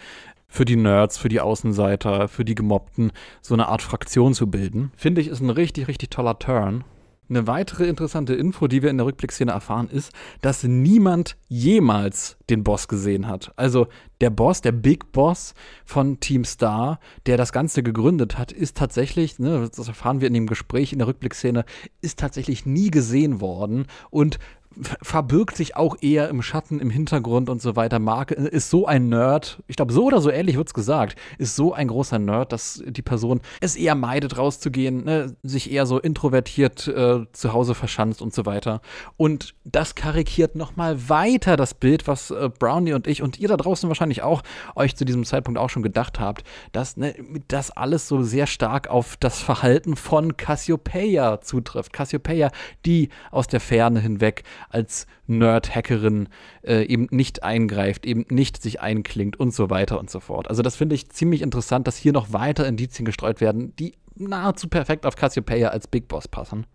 für 0.48 0.64
die 0.64 0.76
Nerds, 0.76 1.16
für 1.18 1.28
die 1.28 1.40
Außenseiter, 1.40 2.28
für 2.28 2.44
die 2.44 2.54
Gemobbten 2.54 3.10
so 3.40 3.54
eine 3.54 3.68
Art 3.68 3.82
Fraktion 3.82 4.34
zu 4.34 4.48
bilden. 4.48 4.92
Finde 4.96 5.20
ich, 5.20 5.28
ist 5.28 5.40
ein 5.40 5.50
richtig, 5.50 5.88
richtig 5.88 6.10
toller 6.10 6.38
Turn. 6.38 6.84
Eine 7.32 7.46
weitere 7.46 7.86
interessante 7.88 8.34
Info, 8.34 8.66
die 8.66 8.82
wir 8.82 8.90
in 8.90 8.98
der 8.98 9.06
Rückblickszene 9.06 9.52
erfahren, 9.52 9.88
ist, 9.88 10.12
dass 10.42 10.64
niemand 10.64 11.38
jemals 11.48 12.36
den 12.50 12.62
Boss 12.62 12.88
gesehen 12.88 13.26
hat. 13.26 13.54
Also 13.56 13.86
der 14.20 14.28
Boss, 14.28 14.60
der 14.60 14.72
Big 14.72 15.12
Boss 15.12 15.54
von 15.86 16.20
Team 16.20 16.44
Star, 16.44 17.00
der 17.24 17.38
das 17.38 17.52
Ganze 17.52 17.82
gegründet 17.82 18.36
hat, 18.36 18.52
ist 18.52 18.76
tatsächlich, 18.76 19.38
ne, 19.38 19.66
das 19.74 19.88
erfahren 19.88 20.20
wir 20.20 20.28
in 20.28 20.34
dem 20.34 20.46
Gespräch 20.46 20.92
in 20.92 20.98
der 20.98 21.08
Rückblickszene, 21.08 21.64
ist 22.02 22.18
tatsächlich 22.18 22.66
nie 22.66 22.90
gesehen 22.90 23.40
worden 23.40 23.86
und 24.10 24.38
verbirgt 25.02 25.56
sich 25.56 25.76
auch 25.76 25.96
eher 26.00 26.28
im 26.28 26.42
Schatten, 26.42 26.80
im 26.80 26.90
Hintergrund 26.90 27.48
und 27.50 27.60
so 27.60 27.76
weiter. 27.76 27.98
Mark 27.98 28.30
ist 28.30 28.70
so 28.70 28.86
ein 28.86 29.08
Nerd, 29.08 29.62
ich 29.66 29.76
glaube, 29.76 29.92
so 29.92 30.04
oder 30.04 30.20
so 30.20 30.30
ähnlich 30.30 30.56
wird 30.56 30.68
es 30.68 30.74
gesagt, 30.74 31.16
ist 31.38 31.56
so 31.56 31.72
ein 31.72 31.88
großer 31.88 32.18
Nerd, 32.18 32.52
dass 32.52 32.82
die 32.86 33.02
Person 33.02 33.40
es 33.60 33.76
eher 33.76 33.94
meidet, 33.94 34.38
rauszugehen, 34.38 35.04
ne, 35.04 35.36
sich 35.42 35.70
eher 35.70 35.86
so 35.86 35.98
introvertiert 35.98 36.88
äh, 36.88 37.26
zu 37.32 37.52
Hause 37.52 37.74
verschanzt 37.74 38.22
und 38.22 38.34
so 38.34 38.46
weiter. 38.46 38.80
Und 39.16 39.54
das 39.64 39.94
karikiert 39.94 40.56
nochmal 40.56 41.08
weiter 41.08 41.56
das 41.56 41.74
Bild, 41.74 42.06
was 42.06 42.30
äh, 42.30 42.50
Brownie 42.58 42.94
und 42.94 43.06
ich 43.06 43.22
und 43.22 43.38
ihr 43.38 43.48
da 43.48 43.56
draußen 43.56 43.88
wahrscheinlich 43.88 44.22
auch 44.22 44.42
euch 44.74 44.96
zu 44.96 45.04
diesem 45.04 45.24
Zeitpunkt 45.24 45.58
auch 45.58 45.70
schon 45.70 45.82
gedacht 45.82 46.20
habt, 46.20 46.44
dass 46.72 46.96
ne, 46.96 47.14
das 47.48 47.70
alles 47.70 48.08
so 48.08 48.22
sehr 48.22 48.46
stark 48.46 48.88
auf 48.88 49.16
das 49.18 49.40
Verhalten 49.40 49.96
von 49.96 50.36
Cassiopeia 50.36 51.40
zutrifft. 51.40 51.92
Cassiopeia, 51.92 52.50
die 52.86 53.08
aus 53.30 53.46
der 53.46 53.60
Ferne 53.60 54.00
hinweg 54.00 54.44
als 54.68 55.06
Nerd-Hackerin 55.26 56.28
äh, 56.62 56.84
eben 56.84 57.08
nicht 57.10 57.42
eingreift, 57.42 58.06
eben 58.06 58.26
nicht 58.30 58.62
sich 58.62 58.80
einklingt 58.80 59.38
und 59.38 59.54
so 59.54 59.70
weiter 59.70 59.98
und 59.98 60.10
so 60.10 60.20
fort. 60.20 60.48
Also 60.48 60.62
das 60.62 60.76
finde 60.76 60.94
ich 60.94 61.10
ziemlich 61.10 61.42
interessant, 61.42 61.86
dass 61.86 61.96
hier 61.96 62.12
noch 62.12 62.32
weiter 62.32 62.66
Indizien 62.66 63.04
gestreut 63.04 63.40
werden, 63.40 63.74
die 63.76 63.94
nahezu 64.14 64.68
perfekt 64.68 65.06
auf 65.06 65.16
Cassiopeia 65.16 65.68
als 65.68 65.86
Big 65.86 66.08
Boss 66.08 66.28
passen. 66.28 66.66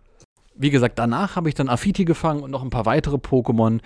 Wie 0.57 0.69
gesagt, 0.69 0.99
danach 0.99 1.35
habe 1.35 1.49
ich 1.49 1.55
dann 1.55 1.69
Afiti 1.69 2.05
gefangen 2.05 2.41
und 2.41 2.51
noch 2.51 2.63
ein 2.63 2.69
paar 2.69 2.85
weitere 2.85 3.17
Pokémon. 3.17 3.79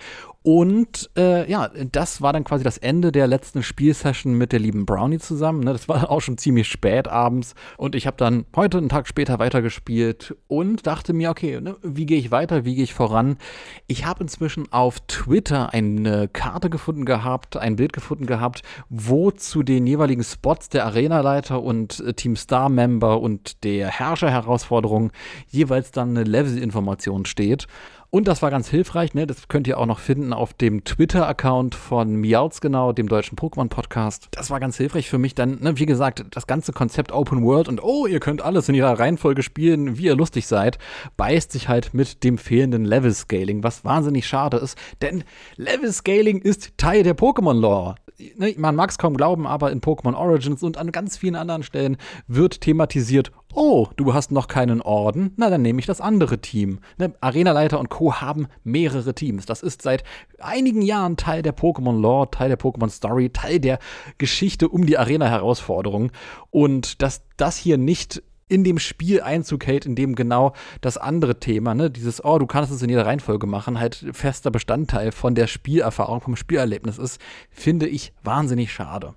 Und 0.44 1.08
äh, 1.16 1.48
ja, 1.48 1.68
das 1.68 2.20
war 2.20 2.32
dann 2.32 2.42
quasi 2.42 2.64
das 2.64 2.76
Ende 2.76 3.12
der 3.12 3.28
letzten 3.28 3.62
Spielsession 3.62 4.34
mit 4.34 4.50
der 4.50 4.58
lieben 4.58 4.86
Brownie 4.86 5.18
zusammen. 5.18 5.60
Ne? 5.60 5.72
Das 5.72 5.88
war 5.88 6.10
auch 6.10 6.20
schon 6.20 6.36
ziemlich 6.36 6.68
spät 6.68 7.06
abends. 7.06 7.54
Und 7.76 7.94
ich 7.94 8.06
habe 8.06 8.16
dann 8.16 8.44
heute 8.56 8.78
einen 8.78 8.88
Tag 8.88 9.06
später 9.06 9.38
weitergespielt 9.38 10.34
und 10.48 10.86
dachte 10.86 11.12
mir, 11.12 11.30
okay, 11.30 11.60
ne, 11.60 11.76
wie 11.82 12.06
gehe 12.06 12.18
ich 12.18 12.32
weiter, 12.32 12.64
wie 12.64 12.74
gehe 12.74 12.84
ich 12.84 12.94
voran? 12.94 13.36
Ich 13.86 14.04
habe 14.04 14.24
inzwischen 14.24 14.72
auf 14.72 14.98
Twitter 15.06 15.72
eine 15.72 16.26
Karte 16.26 16.70
gefunden 16.70 17.04
gehabt, 17.04 17.56
ein 17.56 17.76
Bild 17.76 17.92
gefunden 17.92 18.26
gehabt, 18.26 18.62
wo 18.88 19.30
zu 19.30 19.62
den 19.62 19.86
jeweiligen 19.86 20.24
Spots 20.24 20.68
der 20.68 20.86
Arenaleiter 20.86 21.62
und 21.62 22.00
äh, 22.00 22.14
Team 22.14 22.34
Star-Member 22.34 23.20
und 23.20 23.62
der 23.62 23.88
Herrscher-Herausforderung 23.88 25.12
jeweils 25.48 25.92
dann 25.92 26.16
eine 26.16 26.24
Level-Information 26.62 27.26
steht. 27.26 27.66
Und 28.10 28.28
das 28.28 28.42
war 28.42 28.50
ganz 28.50 28.68
hilfreich, 28.68 29.14
ne? 29.14 29.26
Das 29.26 29.48
könnt 29.48 29.66
ihr 29.66 29.78
auch 29.78 29.86
noch 29.86 29.98
finden 29.98 30.34
auf 30.34 30.52
dem 30.52 30.84
Twitter-Account 30.84 31.74
von 31.74 32.14
Miauts 32.16 32.60
genau, 32.60 32.92
dem 32.92 33.08
deutschen 33.08 33.38
Pokémon-Podcast. 33.38 34.28
Das 34.32 34.50
war 34.50 34.60
ganz 34.60 34.76
hilfreich 34.76 35.08
für 35.08 35.16
mich 35.16 35.34
dann, 35.34 35.60
ne? 35.60 35.78
wie 35.78 35.86
gesagt, 35.86 36.26
das 36.30 36.46
ganze 36.46 36.72
Konzept 36.72 37.10
Open 37.10 37.42
World 37.42 37.68
und 37.68 37.82
oh, 37.82 38.06
ihr 38.06 38.20
könnt 38.20 38.42
alles 38.42 38.68
in 38.68 38.74
ihrer 38.74 38.98
Reihenfolge 38.98 39.42
spielen, 39.42 39.96
wie 39.96 40.04
ihr 40.04 40.14
lustig 40.14 40.46
seid, 40.46 40.78
beißt 41.16 41.52
sich 41.52 41.68
halt 41.68 41.94
mit 41.94 42.22
dem 42.22 42.36
fehlenden 42.36 42.84
Level-Scaling, 42.84 43.62
was 43.62 43.82
wahnsinnig 43.82 44.26
schade 44.26 44.58
ist, 44.58 44.76
denn 45.00 45.24
Level-Scaling 45.56 46.42
ist 46.42 46.76
Teil 46.76 47.04
der 47.04 47.16
Pokémon-Lore 47.16 47.94
ne, 48.36 48.54
man 48.58 48.76
mag 48.76 48.90
es 48.90 48.98
kaum 48.98 49.16
glauben, 49.16 49.46
aber 49.46 49.70
in 49.70 49.80
Pokémon 49.80 50.14
Origins 50.14 50.62
und 50.62 50.78
an 50.78 50.92
ganz 50.92 51.16
vielen 51.16 51.36
anderen 51.36 51.62
Stellen 51.62 51.96
wird 52.26 52.60
thematisiert, 52.60 53.32
oh, 53.54 53.88
du 53.96 54.14
hast 54.14 54.32
noch 54.32 54.48
keinen 54.48 54.80
Orden, 54.80 55.32
na 55.36 55.50
dann 55.50 55.62
nehme 55.62 55.80
ich 55.80 55.86
das 55.86 56.00
andere 56.00 56.38
Team. 56.38 56.80
Ne, 56.98 57.14
Arenaleiter 57.20 57.78
und 57.78 57.90
Co. 57.90 58.14
haben 58.14 58.48
mehrere 58.64 59.14
Teams. 59.14 59.46
Das 59.46 59.62
ist 59.62 59.82
seit 59.82 60.04
einigen 60.38 60.82
Jahren 60.82 61.16
Teil 61.16 61.42
der 61.42 61.56
Pokémon-Lore, 61.56 62.30
Teil 62.30 62.48
der 62.48 62.58
Pokémon-Story, 62.58 63.30
Teil 63.30 63.60
der 63.60 63.78
Geschichte 64.18 64.68
um 64.68 64.86
die 64.86 64.98
Arena-Herausforderung. 64.98 66.12
Und 66.50 67.02
dass 67.02 67.22
das 67.36 67.56
hier 67.56 67.78
nicht 67.78 68.22
in 68.52 68.64
dem 68.64 68.78
Spiel 68.78 69.22
Einzug 69.22 69.66
hält, 69.66 69.86
in 69.86 69.94
dem 69.94 70.14
genau 70.14 70.52
das 70.82 70.98
andere 70.98 71.40
Thema, 71.40 71.74
ne, 71.74 71.90
dieses, 71.90 72.22
oh, 72.22 72.38
du 72.38 72.46
kannst 72.46 72.70
es 72.70 72.82
in 72.82 72.90
jeder 72.90 73.06
Reihenfolge 73.06 73.46
machen, 73.46 73.80
halt 73.80 74.04
fester 74.12 74.50
Bestandteil 74.50 75.10
von 75.10 75.34
der 75.34 75.46
Spielerfahrung, 75.46 76.20
vom 76.20 76.36
Spielerlebnis 76.36 76.98
ist, 76.98 77.18
finde 77.50 77.88
ich 77.88 78.12
wahnsinnig 78.22 78.70
schade. 78.70 79.14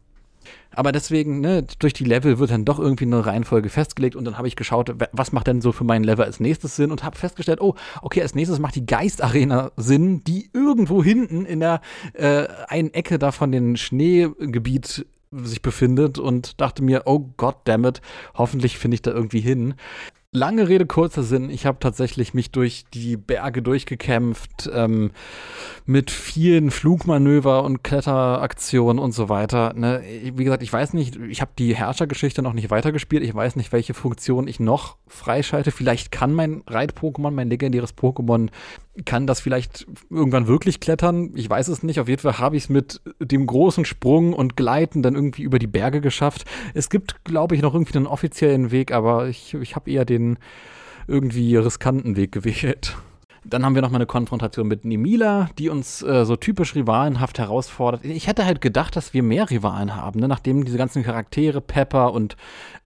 Aber 0.72 0.92
deswegen, 0.92 1.42
ne, 1.42 1.66
durch 1.80 1.94
die 1.94 2.04
Level 2.04 2.40
wird 2.40 2.52
dann 2.52 2.66
doch 2.66 2.80
irgendwie 2.80 3.06
eine 3.06 3.26
Reihenfolge 3.26 3.70
festgelegt 3.70 4.16
und 4.16 4.26
dann 4.26 4.38
habe 4.38 4.48
ich 4.48 4.56
geschaut, 4.56 4.94
was 5.12 5.32
macht 5.32 5.48
denn 5.48 5.62
so 5.62 5.72
für 5.72 5.84
meinen 5.84 6.04
Level 6.04 6.26
als 6.26 6.40
nächstes 6.40 6.76
Sinn 6.76 6.92
und 6.92 7.04
habe 7.04 7.18
festgestellt, 7.18 7.62
oh, 7.62 7.76
okay, 8.02 8.22
als 8.22 8.36
nächstes 8.36 8.60
macht 8.60 8.76
die 8.76 8.86
Geistarena 8.86 9.72
Sinn, 9.78 10.24
die 10.26 10.50
irgendwo 10.54 11.04
hinten 11.04 11.46
in 11.46 11.60
der 11.60 11.82
äh, 12.14 12.48
einen 12.68 12.94
Ecke 12.94 13.20
da 13.20 13.32
von 13.32 13.52
dem 13.52 13.76
Schneegebiet 13.76 15.06
sich 15.44 15.62
befindet 15.62 16.20
und 16.20 16.60
dachte 16.62 16.84
mir, 16.84 17.04
oh 17.06 17.32
Gott 17.38 17.58
damit, 17.66 18.02
hoffentlich 18.36 18.78
finde 18.78 18.96
ich 18.96 19.02
da 19.02 19.12
irgendwie 19.12 19.42
hin. 19.42 19.76
Lange 20.36 20.68
Rede, 20.68 20.86
kurzer 20.86 21.24
Sinn. 21.24 21.50
Ich 21.50 21.66
habe 21.66 21.80
tatsächlich 21.80 22.34
mich 22.34 22.52
durch 22.52 22.84
die 22.94 23.16
Berge 23.16 23.62
durchgekämpft, 23.62 24.70
ähm, 24.74 25.12
mit 25.86 26.12
vielen 26.12 26.72
Flugmanöver 26.72 27.64
und 27.64 27.86
Kletteraktionen 27.86 29.02
und 29.02 29.14
so 29.14 29.30
weiter. 29.30 29.74
Ne? 29.76 30.04
Wie 30.34 30.44
gesagt, 30.44 30.62
ich 30.62 30.74
weiß 30.74 30.92
nicht, 30.92 31.16
ich 31.16 31.40
habe 31.40 31.52
die 31.58 31.74
Herrschergeschichte 31.74 32.42
noch 32.42 32.52
nicht 32.52 32.70
weitergespielt. 32.70 33.24
Ich 33.24 33.34
weiß 33.34 33.56
nicht, 33.56 33.72
welche 33.72 33.94
Funktion 33.94 34.50
ich 34.50 34.60
noch 34.60 34.98
freischalte. 35.08 35.72
Vielleicht 35.72 36.12
kann 36.12 36.34
mein 36.34 36.64
Reit-Pokémon, 36.68 37.32
mein 37.32 37.50
legendäres 37.50 37.96
Pokémon, 37.96 38.50
kann 39.04 39.28
das 39.28 39.42
vielleicht 39.42 39.86
irgendwann 40.10 40.48
wirklich 40.48 40.80
klettern. 40.80 41.32
Ich 41.36 41.50
weiß 41.50 41.68
es 41.68 41.84
nicht. 41.84 42.00
Auf 42.00 42.08
jeden 42.08 42.22
Fall 42.22 42.40
habe 42.40 42.56
ich 42.56 42.64
es 42.64 42.70
mit 42.70 43.02
dem 43.20 43.46
großen 43.46 43.84
Sprung 43.84 44.34
und 44.34 44.56
Gleiten 44.56 45.02
dann 45.02 45.16
irgendwie 45.16 45.44
über 45.44 45.60
die 45.60 45.68
Berge 45.68 46.00
geschafft. 46.00 46.46
Es 46.74 46.90
gibt, 46.90 47.26
glaube 47.26 47.56
ich, 47.56 47.62
noch 47.62 47.74
irgendwie 47.74 47.98
einen 47.98 48.08
offiziellen 48.08 48.72
Weg, 48.72 48.92
aber 48.92 49.28
ich, 49.28 49.54
ich 49.56 49.76
habe 49.76 49.92
eher 49.92 50.06
den 50.06 50.38
irgendwie 51.08 51.56
riskanten 51.58 52.16
Weg 52.16 52.32
gewählt. 52.32 52.96
Dann 53.48 53.64
haben 53.64 53.76
wir 53.76 53.82
noch 53.82 53.92
mal 53.92 53.98
eine 53.98 54.08
Konfrontation 54.08 54.68
mit 54.68 54.86
Nemila, 54.86 55.50
die 55.60 55.70
uns 55.70 56.02
äh, 56.02 56.26
so 56.26 56.36
typisch 56.36 56.74
rivalenhaft 56.74 57.38
herausfordert. 57.38 58.04
Ich 58.04 58.28
hätte 58.28 58.46
halt 58.46 58.60
gedacht, 58.60 58.96
dass 58.96 59.14
wir 59.14 59.22
mehr 59.22 59.50
Rivalen 59.50 59.96
haben, 59.96 60.20
ne? 60.20 60.28
nachdem 60.28 60.66
diese 60.66 60.78
ganzen 60.78 61.04
Charaktere, 61.04 61.62
Pepper 61.62 62.12
und 62.12 62.36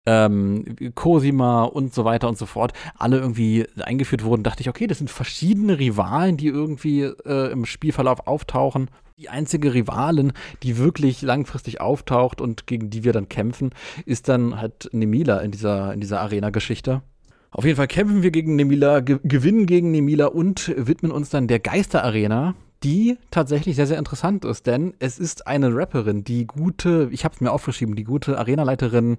ähm, 0.06 0.76
Cosima 0.96 1.64
und 1.64 1.94
so 1.94 2.04
weiter 2.04 2.28
und 2.28 2.38
so 2.38 2.46
fort, 2.46 2.74
alle 2.98 3.18
irgendwie 3.18 3.68
eingeführt 3.80 4.24
wurden, 4.24 4.44
dachte 4.44 4.62
ich, 4.62 4.70
okay, 4.70 4.88
das 4.88 4.98
sind 4.98 5.10
verschiedene 5.10 5.80
Rivalen, 5.80 6.36
die 6.36 6.48
irgendwie 6.48 7.04
äh, 7.04 7.52
im 7.52 7.66
Spielverlauf 7.66 8.28
auftauchen. 8.28 8.90
Die 9.18 9.30
einzige 9.30 9.74
Rivalin, 9.74 10.34
die 10.64 10.78
wirklich 10.78 11.22
langfristig 11.22 11.82
auftaucht 11.82 12.42
und 12.42 12.68
gegen 12.68 12.90
die 12.90 13.04
wir 13.04 13.14
dann 13.14 13.30
kämpfen, 13.30 13.72
ist 14.06 14.30
dann 14.30 14.60
halt 14.60 14.90
Nemila 14.94 15.40
in 15.40 15.52
dieser, 15.52 15.94
in 15.94 16.00
dieser 16.00 16.22
Arena-Geschichte. 16.22 17.02
Auf 17.52 17.66
jeden 17.66 17.78
Fall 17.78 17.88
kämpfen 17.88 18.22
wir 18.22 18.32
gegen 18.32 18.56
Nemila, 18.56 19.00
ge 19.00 19.20
gewinnen 19.24 19.66
gegen 19.66 19.92
Nemila 19.92 20.28
und 20.28 20.74
widmen 20.78 21.12
uns 21.12 21.30
dann 21.30 21.48
der 21.48 21.60
Geisterarena, 21.60 22.54
die 22.84 23.18
tatsächlich 23.32 23.76
sehr, 23.76 23.88
sehr 23.88 23.98
interessant 23.98 24.46
ist, 24.46 24.68
denn 24.68 24.94
es 25.00 25.18
ist 25.18 25.48
eine 25.48 25.76
Rapperin, 25.76 26.24
die 26.24 26.46
gute, 26.46 27.10
ich 27.12 27.26
habe 27.26 27.34
es 27.36 27.42
mir 27.42 27.52
aufgeschrieben, 27.52 27.96
die 27.96 28.04
gute 28.04 28.38
Arenaleiterin 28.38 29.18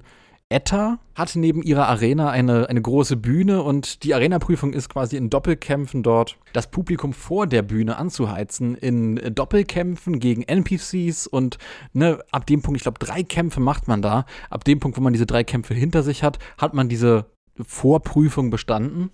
Etta 0.52 0.98
hat 1.14 1.36
neben 1.36 1.62
ihrer 1.62 1.88
Arena 1.88 2.30
eine, 2.30 2.68
eine 2.68 2.82
große 2.82 3.16
Bühne 3.16 3.62
und 3.62 4.02
die 4.02 4.14
Arena-Prüfung 4.14 4.72
ist 4.72 4.88
quasi 4.88 5.16
in 5.16 5.30
Doppelkämpfen 5.30 6.02
dort, 6.02 6.38
das 6.52 6.68
Publikum 6.70 7.12
vor 7.12 7.46
der 7.46 7.62
Bühne 7.62 7.96
anzuheizen, 7.96 8.74
in 8.74 9.16
Doppelkämpfen 9.32 10.18
gegen 10.18 10.42
NPCs 10.42 11.28
und 11.28 11.58
ne, 11.92 12.18
ab 12.32 12.46
dem 12.46 12.62
Punkt, 12.62 12.78
ich 12.78 12.82
glaube, 12.82 12.98
drei 12.98 13.22
Kämpfe 13.22 13.60
macht 13.60 13.86
man 13.86 14.02
da. 14.02 14.26
Ab 14.50 14.64
dem 14.64 14.80
Punkt, 14.80 14.98
wo 14.98 15.02
man 15.02 15.12
diese 15.12 15.26
drei 15.26 15.44
Kämpfe 15.44 15.74
hinter 15.74 16.02
sich 16.02 16.24
hat, 16.24 16.40
hat 16.58 16.74
man 16.74 16.88
diese 16.88 17.26
Vorprüfung 17.64 18.50
bestanden. 18.50 19.10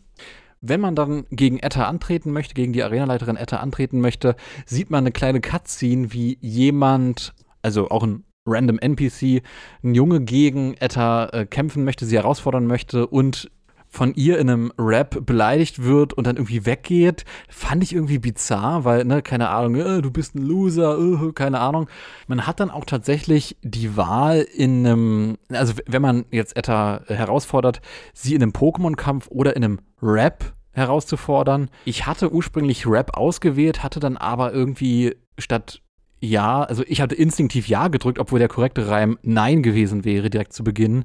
Wenn 0.60 0.80
man 0.80 0.94
dann 0.94 1.26
gegen 1.30 1.58
Etta 1.58 1.84
antreten 1.84 2.32
möchte, 2.32 2.54
gegen 2.54 2.72
die 2.72 2.82
Arenaleiterin 2.82 3.36
Etta 3.36 3.58
antreten 3.58 4.00
möchte, 4.00 4.36
sieht 4.64 4.90
man 4.90 5.04
eine 5.04 5.12
kleine 5.12 5.40
Cutscene, 5.40 6.12
wie 6.12 6.38
jemand, 6.40 7.34
also 7.62 7.90
auch 7.90 8.02
ein 8.02 8.24
random 8.46 8.78
NPC, 8.78 9.42
ein 9.82 9.94
Junge 9.94 10.20
gegen 10.22 10.74
Etta 10.74 11.26
äh, 11.26 11.46
kämpfen 11.46 11.84
möchte, 11.84 12.06
sie 12.06 12.16
herausfordern 12.16 12.66
möchte 12.66 13.06
und 13.06 13.50
von 13.88 14.14
ihr 14.14 14.38
in 14.38 14.50
einem 14.50 14.72
Rap 14.78 15.24
beleidigt 15.24 15.82
wird 15.82 16.12
und 16.12 16.26
dann 16.26 16.36
irgendwie 16.36 16.66
weggeht, 16.66 17.24
fand 17.48 17.82
ich 17.82 17.94
irgendwie 17.94 18.18
bizarr, 18.18 18.84
weil, 18.84 19.04
ne, 19.04 19.22
keine 19.22 19.48
Ahnung, 19.48 19.76
äh, 19.76 20.02
du 20.02 20.10
bist 20.10 20.34
ein 20.34 20.42
Loser, 20.42 20.98
äh, 20.98 21.32
keine 21.32 21.60
Ahnung. 21.60 21.88
Man 22.26 22.46
hat 22.46 22.60
dann 22.60 22.70
auch 22.70 22.84
tatsächlich 22.84 23.56
die 23.62 23.96
Wahl 23.96 24.40
in 24.40 24.86
einem, 24.86 25.38
also 25.50 25.74
wenn 25.86 26.02
man 26.02 26.24
jetzt 26.30 26.56
Etta 26.56 27.02
herausfordert, 27.06 27.80
sie 28.12 28.34
in 28.34 28.42
einem 28.42 28.52
Pokémon-Kampf 28.52 29.28
oder 29.28 29.56
in 29.56 29.64
einem 29.64 29.80
Rap 30.02 30.52
herauszufordern. 30.72 31.70
Ich 31.86 32.06
hatte 32.06 32.32
ursprünglich 32.32 32.86
Rap 32.86 33.16
ausgewählt, 33.16 33.82
hatte 33.82 33.98
dann 33.98 34.16
aber 34.16 34.52
irgendwie 34.52 35.16
statt 35.38 35.80
ja, 36.20 36.62
also 36.62 36.82
ich 36.86 37.00
hatte 37.00 37.14
instinktiv 37.14 37.68
Ja 37.68 37.88
gedrückt, 37.88 38.18
obwohl 38.18 38.38
der 38.38 38.48
korrekte 38.48 38.88
Reim 38.88 39.18
Nein 39.22 39.62
gewesen 39.62 40.04
wäre 40.04 40.30
direkt 40.30 40.52
zu 40.52 40.64
Beginn. 40.64 41.04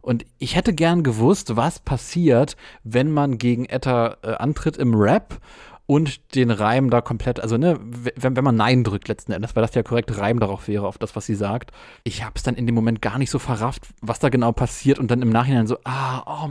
Und 0.00 0.24
ich 0.38 0.56
hätte 0.56 0.72
gern 0.72 1.02
gewusst, 1.02 1.56
was 1.56 1.78
passiert, 1.78 2.56
wenn 2.84 3.10
man 3.10 3.38
gegen 3.38 3.66
Etta 3.66 4.16
äh, 4.22 4.32
antritt 4.34 4.76
im 4.76 4.94
Rap 4.94 5.40
und 5.90 6.34
den 6.36 6.52
Reim 6.52 6.88
da 6.88 7.00
komplett, 7.00 7.40
also 7.40 7.56
ne, 7.56 7.76
wenn, 7.80 8.36
wenn 8.36 8.44
man 8.44 8.54
Nein 8.54 8.84
drückt 8.84 9.08
letzten 9.08 9.32
Endes, 9.32 9.56
weil 9.56 9.62
das 9.62 9.72
der 9.72 9.82
korrekte 9.82 10.16
Reim 10.18 10.38
darauf 10.38 10.68
wäre, 10.68 10.86
auf 10.86 10.98
das, 10.98 11.16
was 11.16 11.26
sie 11.26 11.34
sagt. 11.34 11.72
Ich 12.04 12.22
habe 12.22 12.34
es 12.36 12.44
dann 12.44 12.54
in 12.54 12.66
dem 12.66 12.76
Moment 12.76 13.02
gar 13.02 13.18
nicht 13.18 13.30
so 13.30 13.40
verrafft, 13.40 13.88
was 14.00 14.20
da 14.20 14.28
genau 14.28 14.52
passiert 14.52 15.00
und 15.00 15.10
dann 15.10 15.20
im 15.20 15.30
Nachhinein 15.30 15.66
so, 15.66 15.78
ah, 15.84 16.22
oh, 16.44 16.50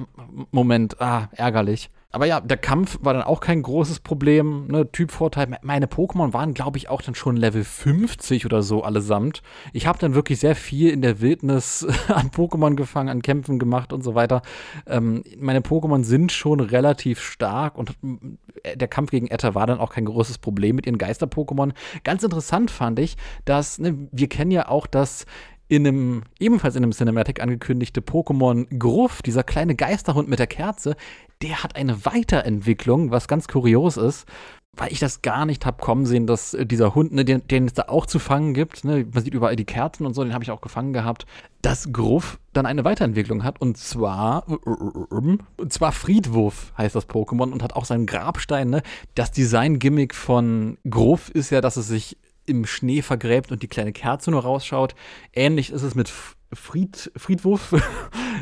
Moment, 0.51 0.99
ah, 1.01 1.29
ärgerlich. 1.31 1.89
Aber 2.11 2.25
ja, 2.25 2.39
der 2.41 2.57
Kampf 2.57 2.97
war 3.01 3.13
dann 3.13 3.21
auch 3.21 3.39
kein 3.39 3.61
großes 3.61 3.99
Problem. 3.99 4.65
Ne? 4.67 4.91
Typvorteil. 4.91 5.55
Meine 5.61 5.85
Pokémon 5.85 6.33
waren, 6.33 6.55
glaube 6.55 6.79
ich, 6.79 6.89
auch 6.89 7.03
dann 7.03 7.13
schon 7.13 7.37
Level 7.37 7.63
50 7.63 8.47
oder 8.47 8.63
so 8.63 8.83
allesamt. 8.83 9.43
Ich 9.73 9.85
habe 9.85 9.99
dann 9.99 10.15
wirklich 10.15 10.39
sehr 10.39 10.55
viel 10.55 10.89
in 10.89 11.03
der 11.03 11.21
Wildnis 11.21 11.85
an 12.07 12.31
Pokémon 12.31 12.75
gefangen, 12.75 13.09
an 13.09 13.21
Kämpfen 13.21 13.59
gemacht 13.59 13.93
und 13.93 14.03
so 14.03 14.15
weiter. 14.15 14.41
Ähm, 14.87 15.23
meine 15.37 15.59
Pokémon 15.59 16.03
sind 16.03 16.31
schon 16.31 16.59
relativ 16.61 17.21
stark 17.21 17.77
und 17.77 17.91
äh, 18.63 18.75
der 18.75 18.87
Kampf 18.87 19.11
gegen 19.11 19.27
Etta 19.27 19.53
war 19.53 19.67
dann 19.67 19.79
auch 19.79 19.91
kein 19.91 20.05
großes 20.05 20.39
Problem 20.39 20.77
mit 20.77 20.87
ihren 20.87 20.97
Geister-Pokémon. 20.97 21.73
Ganz 22.03 22.23
interessant 22.23 22.71
fand 22.71 22.97
ich, 22.97 23.17
dass 23.45 23.77
ne, 23.77 24.07
wir 24.11 24.29
kennen 24.29 24.49
ja 24.49 24.67
auch 24.67 24.87
das 24.87 25.27
in 25.69 25.87
einem, 25.87 26.23
ebenfalls 26.39 26.75
in 26.75 26.83
einem 26.83 26.91
Cinematic 26.91 27.41
angekündigte 27.41 28.01
Pokémon 28.01 28.65
Gruff, 28.77 29.21
dieser 29.21 29.43
kleine 29.43 29.75
Geisterhund 29.75 30.27
mit 30.27 30.39
der 30.39 30.47
Kerze, 30.47 30.97
der 31.41 31.63
hat 31.63 31.75
eine 31.75 32.05
Weiterentwicklung, 32.05 33.11
was 33.11 33.27
ganz 33.27 33.47
kurios 33.47 33.95
ist, 33.95 34.25
weil 34.75 34.91
ich 34.91 34.99
das 34.99 35.21
gar 35.21 35.45
nicht 35.45 35.65
habe 35.65 35.81
kommen 35.81 36.05
sehen, 36.05 36.25
dass 36.25 36.53
äh, 36.53 36.65
dieser 36.65 36.95
Hund, 36.95 37.13
ne, 37.13 37.23
den, 37.23 37.65
es 37.65 37.73
da 37.73 37.83
auch 37.87 38.07
zu 38.07 38.17
fangen 38.17 38.53
gibt, 38.53 38.83
ne, 38.83 39.05
man 39.13 39.23
sieht 39.23 39.33
überall 39.33 39.55
die 39.55 39.65
Kerzen 39.65 40.05
und 40.05 40.15
so, 40.15 40.23
den 40.23 40.33
habe 40.33 40.43
ich 40.43 40.51
auch 40.51 40.61
gefangen 40.61 40.91
gehabt, 40.91 41.27
dass 41.61 41.91
Gruff 41.91 42.39
dann 42.53 42.65
eine 42.65 42.83
Weiterentwicklung 42.83 43.43
hat 43.43 43.61
und 43.61 43.77
zwar, 43.77 44.47
und 44.47 45.73
zwar 45.73 45.91
Friedwurf 45.91 46.73
heißt 46.77 46.95
das 46.95 47.07
Pokémon 47.07 47.51
und 47.51 47.61
hat 47.61 47.75
auch 47.75 47.85
seinen 47.85 48.07
Grabstein, 48.07 48.69
ne. 48.69 48.81
Das 49.13 49.31
Design-Gimmick 49.31 50.15
von 50.15 50.77
Gruff 50.89 51.29
ist 51.29 51.51
ja, 51.51 51.61
dass 51.61 51.77
es 51.77 51.87
sich 51.87 52.17
im 52.49 52.65
Schnee 52.65 53.01
vergräbt 53.01 53.51
und 53.51 53.63
die 53.63 53.67
kleine 53.67 53.93
Kerze 53.93 54.31
nur 54.31 54.41
rausschaut. 54.41 54.95
Ähnlich 55.33 55.71
ist 55.71 55.83
es 55.83 55.95
mit 55.95 56.11
Fried, 56.53 57.11
Friedwurf. 57.15 57.75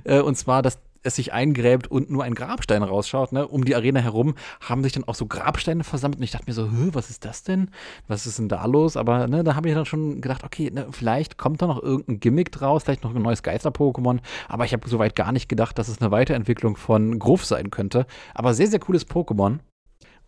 Äh, 0.04 0.20
und 0.20 0.36
zwar, 0.36 0.62
dass 0.62 0.78
es 1.08 1.16
sich 1.16 1.34
eingräbt 1.34 1.88
und 1.88 2.12
nur 2.12 2.24
ein 2.24 2.36
Grabstein 2.36 2.84
rausschaut, 2.84 3.32
ne? 3.32 3.48
Um 3.48 3.66
die 3.66 3.76
Arena 3.76 4.00
herum 4.00 4.36
haben 4.62 4.84
sich 4.84 4.92
dann 4.92 5.06
auch 5.06 5.16
so 5.16 5.26
Grabsteine 5.26 5.84
versammelt 5.84 6.20
und 6.20 6.24
ich 6.24 6.32
dachte 6.32 6.46
mir 6.48 6.54
so, 6.54 6.70
was 6.94 7.10
ist 7.10 7.26
das 7.26 7.44
denn? 7.44 7.72
Was 8.08 8.28
ist 8.28 8.38
denn 8.38 8.50
da 8.50 8.66
los? 8.66 8.96
Aber 8.98 9.28
ne, 9.28 9.44
da 9.44 9.56
habe 9.56 9.70
ich 9.70 9.76
dann 9.76 9.86
schon 9.86 10.22
gedacht, 10.22 10.44
okay, 10.44 10.70
ne, 10.72 10.88
vielleicht 10.92 11.38
kommt 11.38 11.62
da 11.62 11.68
noch 11.68 11.82
irgendein 11.82 12.20
Gimmick 12.20 12.52
draus, 12.52 12.84
vielleicht 12.84 13.04
noch 13.04 13.16
ein 13.16 13.22
neues 13.22 13.42
Geister-Pokémon, 13.42 14.20
aber 14.48 14.66
ich 14.66 14.74
habe 14.74 14.88
soweit 14.88 15.16
gar 15.16 15.32
nicht 15.32 15.50
gedacht, 15.50 15.80
dass 15.80 15.88
es 15.88 16.02
eine 16.02 16.12
Weiterentwicklung 16.12 16.76
von 16.76 17.18
Gruff 17.18 17.46
sein 17.46 17.72
könnte. 17.72 18.06
Aber 18.36 18.54
sehr, 18.54 18.68
sehr 18.68 18.80
cooles 18.80 19.08
Pokémon. 19.08 19.60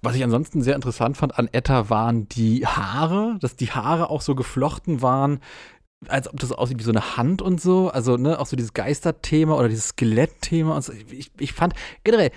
Was 0.02 0.16
ich 0.16 0.24
ansonsten 0.24 0.62
sehr 0.62 0.76
interessant 0.76 1.18
fand 1.18 1.38
an 1.38 1.50
Etta 1.52 1.90
waren 1.90 2.30
die 2.30 2.66
Haare, 2.66 3.38
dass 3.42 3.56
die 3.56 3.72
Haare 3.72 4.10
auch 4.10 4.22
so 4.22 4.34
geflochten 4.34 5.02
waren, 5.02 5.40
als 6.08 6.30
ob 6.32 6.40
das 6.40 6.54
aussieht 6.54 6.80
wie 6.80 6.84
so 6.84 6.92
eine 6.92 7.18
Hand 7.18 7.42
und 7.42 7.60
so. 7.60 7.90
Also, 7.90 8.16
ne, 8.16 8.40
auch 8.40 8.46
so 8.46 8.56
dieses 8.56 8.74
Geisterthema 8.74 9.56
oder 9.56 9.68
dieses 9.68 9.90
Skelettthema 9.90 10.76
und 10.76 10.84
so. 10.84 10.94
Ich, 11.12 11.32
ich 11.38 11.52
fand 11.52 11.74
generell, 12.06 12.32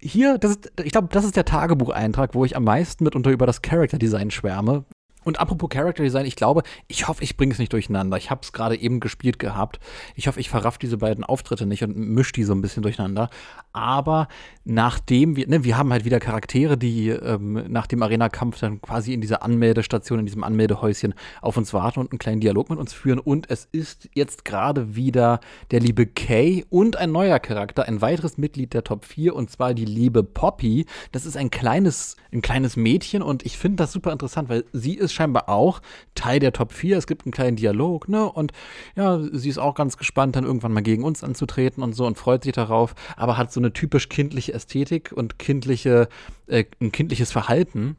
hier, 0.00 0.38
das 0.38 0.52
ist, 0.52 0.72
ich 0.82 0.92
glaube, 0.92 1.08
das 1.12 1.24
ist 1.24 1.36
der 1.36 1.44
Tagebucheintrag, 1.44 2.34
wo 2.34 2.44
ich 2.44 2.56
am 2.56 2.64
meisten 2.64 3.04
mitunter 3.04 3.30
über 3.30 3.46
das 3.46 3.62
Character 3.62 3.98
Design 3.98 4.30
schwärme, 4.30 4.84
und 5.24 5.40
apropos 5.40 5.68
Character 5.70 6.02
Design, 6.02 6.26
ich 6.26 6.36
glaube, 6.36 6.62
ich 6.88 7.08
hoffe, 7.08 7.22
ich 7.24 7.36
bringe 7.36 7.52
es 7.52 7.58
nicht 7.58 7.72
durcheinander. 7.72 8.16
Ich 8.16 8.30
habe 8.30 8.42
es 8.42 8.52
gerade 8.52 8.76
eben 8.76 9.00
gespielt 9.00 9.38
gehabt. 9.38 9.80
Ich 10.14 10.28
hoffe, 10.28 10.40
ich 10.40 10.48
verraff 10.48 10.78
diese 10.78 10.98
beiden 10.98 11.24
Auftritte 11.24 11.66
nicht 11.66 11.82
und 11.82 11.96
mische 11.96 12.32
die 12.32 12.44
so 12.44 12.52
ein 12.52 12.62
bisschen 12.62 12.82
durcheinander. 12.82 13.30
Aber 13.72 14.28
nachdem 14.64 15.36
wir, 15.36 15.48
ne, 15.48 15.64
wir 15.64 15.76
haben 15.76 15.92
halt 15.92 16.04
wieder 16.04 16.20
Charaktere, 16.20 16.76
die 16.76 17.08
ähm, 17.08 17.64
nach 17.68 17.86
dem 17.86 18.02
Arena-Kampf 18.02 18.60
dann 18.60 18.80
quasi 18.80 19.12
in 19.12 19.20
dieser 19.20 19.42
Anmeldestation, 19.42 20.20
in 20.20 20.26
diesem 20.26 20.44
Anmeldehäuschen 20.44 21.14
auf 21.42 21.56
uns 21.56 21.72
warten 21.72 22.00
und 22.00 22.12
einen 22.12 22.18
kleinen 22.18 22.40
Dialog 22.40 22.70
mit 22.70 22.78
uns 22.78 22.92
führen. 22.92 23.18
Und 23.18 23.50
es 23.50 23.66
ist 23.72 24.08
jetzt 24.14 24.44
gerade 24.44 24.94
wieder 24.94 25.40
der 25.70 25.80
liebe 25.80 26.06
Kay 26.06 26.64
und 26.70 26.96
ein 26.96 27.12
neuer 27.12 27.38
Charakter, 27.38 27.86
ein 27.88 28.00
weiteres 28.00 28.38
Mitglied 28.38 28.74
der 28.74 28.84
Top 28.84 29.04
4 29.04 29.34
und 29.34 29.50
zwar 29.50 29.74
die 29.74 29.84
liebe 29.84 30.22
Poppy. 30.22 30.86
Das 31.12 31.26
ist 31.26 31.36
ein 31.36 31.50
kleines, 31.50 32.16
ein 32.32 32.42
kleines 32.42 32.76
Mädchen 32.76 33.22
und 33.22 33.44
ich 33.44 33.58
finde 33.58 33.76
das 33.76 33.92
super 33.92 34.12
interessant, 34.12 34.48
weil 34.48 34.64
sie 34.72 34.94
ist 34.94 35.12
scheinbar 35.14 35.48
auch 35.48 35.80
Teil 36.14 36.40
der 36.40 36.52
Top 36.52 36.72
4. 36.72 36.98
Es 36.98 37.06
gibt 37.06 37.24
einen 37.24 37.32
kleinen 37.32 37.56
Dialog, 37.56 38.08
ne? 38.08 38.30
Und 38.30 38.52
ja, 38.96 39.20
sie 39.32 39.48
ist 39.48 39.58
auch 39.58 39.74
ganz 39.74 39.96
gespannt, 39.96 40.36
dann 40.36 40.44
irgendwann 40.44 40.72
mal 40.72 40.82
gegen 40.82 41.04
uns 41.04 41.24
anzutreten 41.24 41.82
und 41.82 41.94
so 41.94 42.06
und 42.06 42.18
freut 42.18 42.44
sich 42.44 42.52
darauf, 42.52 42.94
aber 43.16 43.36
hat 43.36 43.52
so 43.52 43.60
eine 43.60 43.72
typisch 43.72 44.08
kindliche 44.08 44.52
Ästhetik 44.52 45.12
und 45.12 45.38
kindliche, 45.38 46.08
äh, 46.46 46.64
ein 46.80 46.92
kindliches 46.92 47.32
Verhalten. 47.32 47.96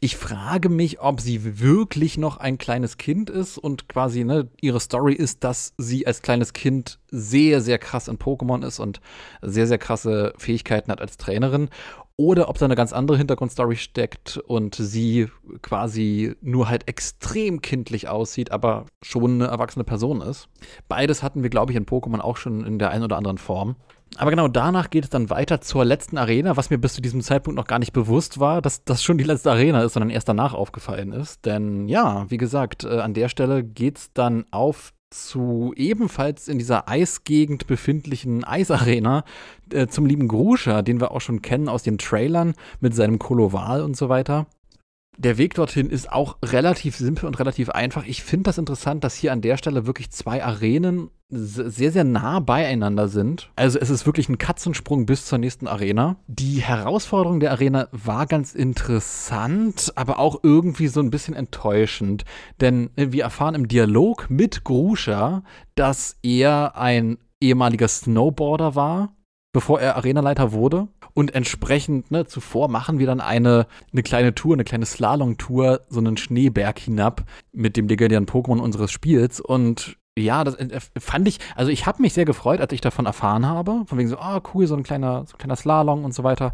Ich 0.00 0.16
frage 0.16 0.68
mich, 0.68 1.00
ob 1.00 1.22
sie 1.22 1.58
wirklich 1.58 2.18
noch 2.18 2.36
ein 2.36 2.58
kleines 2.58 2.98
Kind 2.98 3.30
ist 3.30 3.56
und 3.56 3.88
quasi 3.88 4.24
ne, 4.24 4.48
ihre 4.60 4.78
Story 4.78 5.14
ist, 5.14 5.42
dass 5.42 5.72
sie 5.78 6.06
als 6.06 6.20
kleines 6.20 6.52
Kind 6.52 6.98
sehr, 7.10 7.62
sehr 7.62 7.78
krass 7.78 8.08
in 8.08 8.18
Pokémon 8.18 8.64
ist 8.64 8.78
und 8.78 9.00
sehr, 9.40 9.66
sehr 9.66 9.78
krasse 9.78 10.34
Fähigkeiten 10.36 10.92
hat 10.92 11.00
als 11.00 11.16
Trainerin 11.16 11.70
oder 12.16 12.48
ob 12.48 12.58
da 12.58 12.64
eine 12.64 12.76
ganz 12.76 12.92
andere 12.92 13.18
Hintergrundstory 13.18 13.76
steckt 13.76 14.38
und 14.38 14.74
sie 14.74 15.28
quasi 15.60 16.34
nur 16.40 16.68
halt 16.68 16.88
extrem 16.88 17.60
kindlich 17.60 18.08
aussieht, 18.08 18.52
aber 18.52 18.86
schon 19.02 19.34
eine 19.34 19.46
erwachsene 19.46 19.84
Person 19.84 20.22
ist. 20.22 20.48
Beides 20.88 21.22
hatten 21.22 21.42
wir, 21.42 21.50
glaube 21.50 21.72
ich, 21.72 21.76
in 21.76 21.84
Pokémon 21.84 22.20
auch 22.20 22.38
schon 22.38 22.64
in 22.64 22.78
der 22.78 22.90
einen 22.90 23.04
oder 23.04 23.16
anderen 23.16 23.38
Form. 23.38 23.76
Aber 24.16 24.30
genau 24.30 24.48
danach 24.48 24.88
geht 24.88 25.04
es 25.04 25.10
dann 25.10 25.30
weiter 25.30 25.60
zur 25.60 25.84
letzten 25.84 26.16
Arena, 26.16 26.56
was 26.56 26.70
mir 26.70 26.78
bis 26.78 26.94
zu 26.94 27.02
diesem 27.02 27.20
Zeitpunkt 27.20 27.56
noch 27.56 27.66
gar 27.66 27.78
nicht 27.78 27.92
bewusst 27.92 28.38
war, 28.38 28.62
dass 28.62 28.84
das 28.84 29.02
schon 29.02 29.18
die 29.18 29.24
letzte 29.24 29.50
Arena 29.50 29.82
ist, 29.82 29.92
sondern 29.92 30.10
erst 30.10 30.28
danach 30.28 30.54
aufgefallen 30.54 31.12
ist. 31.12 31.44
Denn 31.44 31.88
ja, 31.88 32.24
wie 32.30 32.38
gesagt, 32.38 32.84
äh, 32.84 33.00
an 33.00 33.14
der 33.14 33.28
Stelle 33.28 33.62
geht 33.62 33.98
es 33.98 34.12
dann 34.14 34.46
auf 34.52 34.94
zu 35.10 35.72
ebenfalls 35.76 36.48
in 36.48 36.58
dieser 36.58 36.88
Eisgegend 36.88 37.66
befindlichen 37.66 38.44
Eisarena 38.44 39.24
äh, 39.72 39.86
zum 39.86 40.06
lieben 40.06 40.28
Gruscha, 40.28 40.82
den 40.82 41.00
wir 41.00 41.12
auch 41.12 41.20
schon 41.20 41.42
kennen 41.42 41.68
aus 41.68 41.82
den 41.82 41.98
Trailern 41.98 42.54
mit 42.80 42.94
seinem 42.94 43.18
Koloval 43.18 43.82
und 43.82 43.96
so 43.96 44.08
weiter 44.08 44.46
der 45.18 45.38
Weg 45.38 45.54
dorthin 45.54 45.90
ist 45.90 46.12
auch 46.12 46.36
relativ 46.44 46.96
simpel 46.96 47.26
und 47.26 47.38
relativ 47.38 47.70
einfach. 47.70 48.04
Ich 48.06 48.22
finde 48.22 48.44
das 48.44 48.58
interessant, 48.58 49.04
dass 49.04 49.14
hier 49.14 49.32
an 49.32 49.40
der 49.40 49.56
Stelle 49.56 49.86
wirklich 49.86 50.10
zwei 50.10 50.44
Arenen 50.44 51.10
sehr, 51.28 51.90
sehr 51.90 52.04
nah 52.04 52.38
beieinander 52.38 53.08
sind. 53.08 53.50
Also 53.56 53.78
es 53.80 53.90
ist 53.90 54.06
wirklich 54.06 54.28
ein 54.28 54.38
Katzensprung 54.38 55.06
bis 55.06 55.26
zur 55.26 55.38
nächsten 55.38 55.66
Arena. 55.66 56.16
Die 56.28 56.60
Herausforderung 56.60 57.40
der 57.40 57.50
Arena 57.50 57.88
war 57.90 58.26
ganz 58.26 58.54
interessant, 58.54 59.92
aber 59.96 60.20
auch 60.20 60.40
irgendwie 60.44 60.86
so 60.86 61.00
ein 61.00 61.10
bisschen 61.10 61.34
enttäuschend. 61.34 62.24
Denn 62.60 62.90
wir 62.94 63.24
erfahren 63.24 63.56
im 63.56 63.66
Dialog 63.66 64.30
mit 64.30 64.62
Gruscha, 64.62 65.42
dass 65.74 66.16
er 66.22 66.76
ein 66.76 67.18
ehemaliger 67.40 67.88
Snowboarder 67.88 68.76
war, 68.76 69.16
bevor 69.52 69.80
er 69.80 69.96
Arenaleiter 69.96 70.52
wurde. 70.52 70.88
Und 71.16 71.34
entsprechend, 71.34 72.10
ne, 72.10 72.26
zuvor 72.26 72.68
machen 72.68 72.98
wir 72.98 73.06
dann 73.06 73.22
eine, 73.22 73.66
eine 73.90 74.02
kleine 74.02 74.34
Tour, 74.34 74.52
eine 74.52 74.64
kleine 74.64 74.84
Slalom-Tour, 74.84 75.80
so 75.88 75.98
einen 75.98 76.18
Schneeberg 76.18 76.78
hinab 76.78 77.24
mit 77.52 77.78
dem 77.78 77.88
legendären 77.88 78.26
Pokémon 78.26 78.60
unseres 78.60 78.92
Spiels. 78.92 79.40
Und 79.40 79.96
ja, 80.18 80.44
das 80.44 80.56
äh, 80.56 80.78
fand 80.98 81.26
ich, 81.26 81.38
also 81.54 81.70
ich 81.70 81.86
habe 81.86 82.02
mich 82.02 82.12
sehr 82.12 82.26
gefreut, 82.26 82.60
als 82.60 82.70
ich 82.74 82.82
davon 82.82 83.06
erfahren 83.06 83.46
habe. 83.46 83.84
Von 83.86 83.96
wegen 83.96 84.10
so, 84.10 84.18
ah, 84.18 84.36
oh, 84.36 84.48
cool, 84.52 84.66
so 84.66 84.76
ein 84.76 84.82
kleiner, 84.82 85.24
so 85.24 85.36
ein 85.36 85.38
kleiner 85.38 85.56
Slalom 85.56 86.04
und 86.04 86.12
so 86.12 86.22
weiter. 86.22 86.52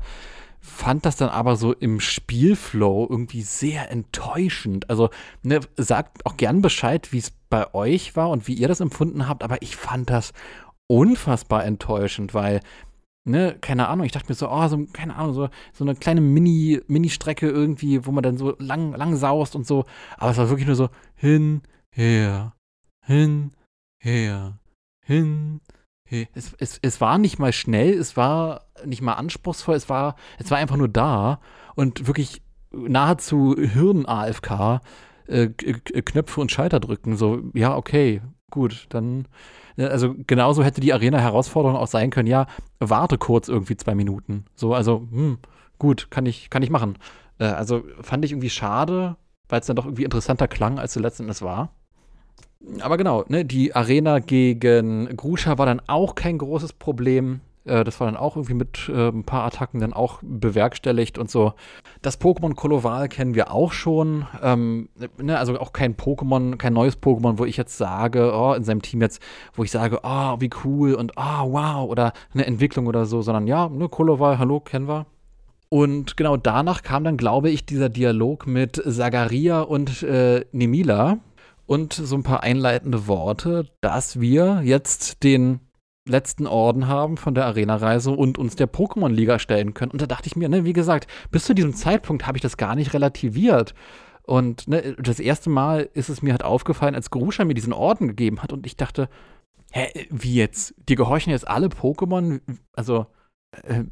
Fand 0.60 1.06
das 1.06 1.16
dann 1.16 1.30
aber 1.30 1.56
so 1.56 1.72
im 1.72 1.98
Spielflow 1.98 3.08
irgendwie 3.10 3.42
sehr 3.42 3.90
enttäuschend. 3.90 4.88
Also, 4.88 5.10
ne, 5.42 5.58
sagt 5.76 6.24
auch 6.24 6.36
gern 6.36 6.62
Bescheid, 6.62 7.12
wie 7.12 7.18
es 7.18 7.32
bei 7.50 7.74
euch 7.74 8.14
war 8.14 8.30
und 8.30 8.46
wie 8.46 8.54
ihr 8.54 8.68
das 8.68 8.78
empfunden 8.78 9.28
habt, 9.28 9.42
aber 9.42 9.60
ich 9.60 9.74
fand 9.74 10.08
das 10.08 10.32
unfassbar 10.86 11.64
enttäuschend, 11.64 12.32
weil 12.32 12.60
ne, 13.24 13.56
keine 13.60 13.88
Ahnung, 13.88 14.06
ich 14.06 14.12
dachte 14.12 14.30
mir 14.30 14.34
so, 14.34 14.50
oh, 14.50 14.68
so, 14.68 14.84
keine 14.92 15.16
Ahnung, 15.16 15.34
so, 15.34 15.48
so 15.72 15.84
eine 15.84 15.94
kleine 15.94 16.20
Mini, 16.20 16.80
Mini-Strecke 16.86 17.48
irgendwie, 17.48 18.04
wo 18.06 18.12
man 18.12 18.22
dann 18.22 18.36
so 18.36 18.56
lang, 18.58 18.92
lang 18.94 19.16
saust 19.16 19.54
und 19.54 19.66
so. 19.66 19.84
Aber 20.18 20.30
es 20.30 20.38
war 20.38 20.48
wirklich 20.48 20.66
nur 20.66 20.76
so 20.76 20.88
hin, 21.14 21.62
her, 21.90 22.54
hin, 23.04 23.52
her, 24.02 24.58
hin, 25.04 25.60
her. 26.08 26.26
Es, 26.34 26.54
es, 26.58 26.78
es 26.82 27.00
war 27.00 27.18
nicht 27.18 27.38
mal 27.38 27.52
schnell, 27.52 27.94
es 27.94 28.16
war 28.16 28.66
nicht 28.84 29.02
mal 29.02 29.14
anspruchsvoll, 29.14 29.76
es 29.76 29.88
war, 29.88 30.16
es 30.38 30.50
war 30.50 30.58
einfach 30.58 30.76
nur 30.76 30.88
da 30.88 31.40
und 31.74 32.06
wirklich 32.06 32.42
nahezu 32.72 33.54
Hirn-AFK, 33.56 34.80
äh, 35.26 35.48
Knöpfe 35.48 36.40
und 36.40 36.50
Schalter 36.50 36.80
drücken. 36.80 37.16
So, 37.16 37.42
ja, 37.54 37.76
okay, 37.76 38.22
gut, 38.52 38.86
dann 38.90 39.26
also 39.76 40.14
genauso 40.26 40.62
hätte 40.62 40.80
die 40.80 40.92
Arena-Herausforderung 40.92 41.76
auch 41.76 41.86
sein 41.86 42.10
können, 42.10 42.28
ja, 42.28 42.46
warte 42.78 43.18
kurz 43.18 43.48
irgendwie 43.48 43.76
zwei 43.76 43.94
Minuten. 43.94 44.44
So, 44.54 44.74
also, 44.74 45.08
hm, 45.10 45.38
gut, 45.78 46.10
kann 46.10 46.26
ich, 46.26 46.50
kann 46.50 46.62
ich 46.62 46.70
machen. 46.70 46.98
Äh, 47.38 47.46
also 47.46 47.82
fand 48.00 48.24
ich 48.24 48.32
irgendwie 48.32 48.50
schade, 48.50 49.16
weil 49.48 49.60
es 49.60 49.66
dann 49.66 49.76
doch 49.76 49.86
irgendwie 49.86 50.04
interessanter 50.04 50.48
klang, 50.48 50.78
als 50.78 50.94
es 50.96 51.02
letzten 51.02 51.24
Endes 51.24 51.42
war. 51.42 51.70
Aber 52.80 52.96
genau, 52.96 53.24
ne, 53.28 53.44
die 53.44 53.74
Arena 53.74 54.20
gegen 54.20 55.16
Gruscha 55.16 55.58
war 55.58 55.66
dann 55.66 55.82
auch 55.88 56.14
kein 56.14 56.38
großes 56.38 56.74
Problem. 56.74 57.40
Äh, 57.64 57.84
das 57.84 58.00
war 58.00 58.06
dann 58.06 58.16
auch 58.16 58.36
irgendwie 58.36 58.54
mit 58.54 58.88
äh, 58.88 59.08
ein 59.08 59.24
paar 59.24 59.44
Attacken 59.44 59.80
dann 59.80 59.92
auch 59.92 60.20
bewerkstelligt 60.22 61.18
und 61.18 61.30
so. 61.30 61.52
Das 62.00 62.20
Pokémon 62.20 62.54
Koloval 62.54 63.08
kennen 63.08 63.34
wir 63.34 63.52
auch 63.52 63.72
schon. 63.72 64.26
Ähm, 64.42 64.88
ne, 65.18 65.38
also 65.38 65.58
auch 65.58 65.72
kein 65.72 65.96
Pokémon, 65.96 66.56
kein 66.56 66.72
neues 66.72 67.00
Pokémon, 67.00 67.38
wo 67.38 67.44
ich 67.44 67.56
jetzt 67.56 67.78
sage, 67.78 68.32
oh, 68.34 68.54
in 68.54 68.64
seinem 68.64 68.82
Team 68.82 69.00
jetzt, 69.00 69.22
wo 69.54 69.64
ich 69.64 69.70
sage, 69.70 70.00
oh, 70.02 70.36
wie 70.40 70.50
cool 70.64 70.94
und 70.94 71.12
oh, 71.16 71.52
wow, 71.52 71.88
oder 71.88 72.12
eine 72.34 72.46
Entwicklung 72.46 72.86
oder 72.86 73.06
so, 73.06 73.22
sondern 73.22 73.46
ja, 73.46 73.68
ne, 73.68 73.88
Koloval, 73.88 74.38
hallo, 74.38 74.60
kennen 74.60 74.88
wir. 74.88 75.06
Und 75.68 76.18
genau 76.18 76.36
danach 76.36 76.82
kam 76.82 77.02
dann, 77.02 77.16
glaube 77.16 77.48
ich, 77.48 77.64
dieser 77.64 77.88
Dialog 77.88 78.46
mit 78.46 78.82
Sagaria 78.84 79.62
und 79.62 80.02
äh, 80.02 80.44
Nemila 80.52 81.18
und 81.64 81.94
so 81.94 82.14
ein 82.14 82.22
paar 82.22 82.42
einleitende 82.42 83.06
Worte, 83.06 83.70
dass 83.80 84.20
wir 84.20 84.60
jetzt 84.64 85.22
den 85.24 85.60
letzten 86.06 86.46
Orden 86.46 86.88
haben 86.88 87.16
von 87.16 87.34
der 87.34 87.46
Arena-Reise 87.46 88.10
und 88.10 88.38
uns 88.38 88.56
der 88.56 88.70
Pokémon-Liga 88.70 89.38
stellen 89.38 89.74
können. 89.74 89.92
Und 89.92 90.02
da 90.02 90.06
dachte 90.06 90.26
ich 90.26 90.36
mir, 90.36 90.48
ne, 90.48 90.64
wie 90.64 90.72
gesagt, 90.72 91.06
bis 91.30 91.44
zu 91.44 91.54
diesem 91.54 91.74
Zeitpunkt 91.74 92.26
habe 92.26 92.36
ich 92.36 92.42
das 92.42 92.56
gar 92.56 92.74
nicht 92.74 92.92
relativiert. 92.92 93.74
Und 94.24 94.68
ne, 94.68 94.96
das 94.98 95.20
erste 95.20 95.50
Mal 95.50 95.88
ist 95.94 96.08
es 96.08 96.22
mir 96.22 96.32
halt 96.32 96.44
aufgefallen, 96.44 96.94
als 96.94 97.10
Grusha 97.10 97.44
mir 97.44 97.54
diesen 97.54 97.72
Orden 97.72 98.08
gegeben 98.08 98.42
hat 98.42 98.52
und 98.52 98.66
ich 98.66 98.76
dachte, 98.76 99.08
hä, 99.72 99.88
wie 100.10 100.34
jetzt? 100.34 100.74
Die 100.88 100.94
gehorchen 100.94 101.30
jetzt 101.30 101.48
alle 101.48 101.68
Pokémon? 101.68 102.40
Also, 102.72 103.06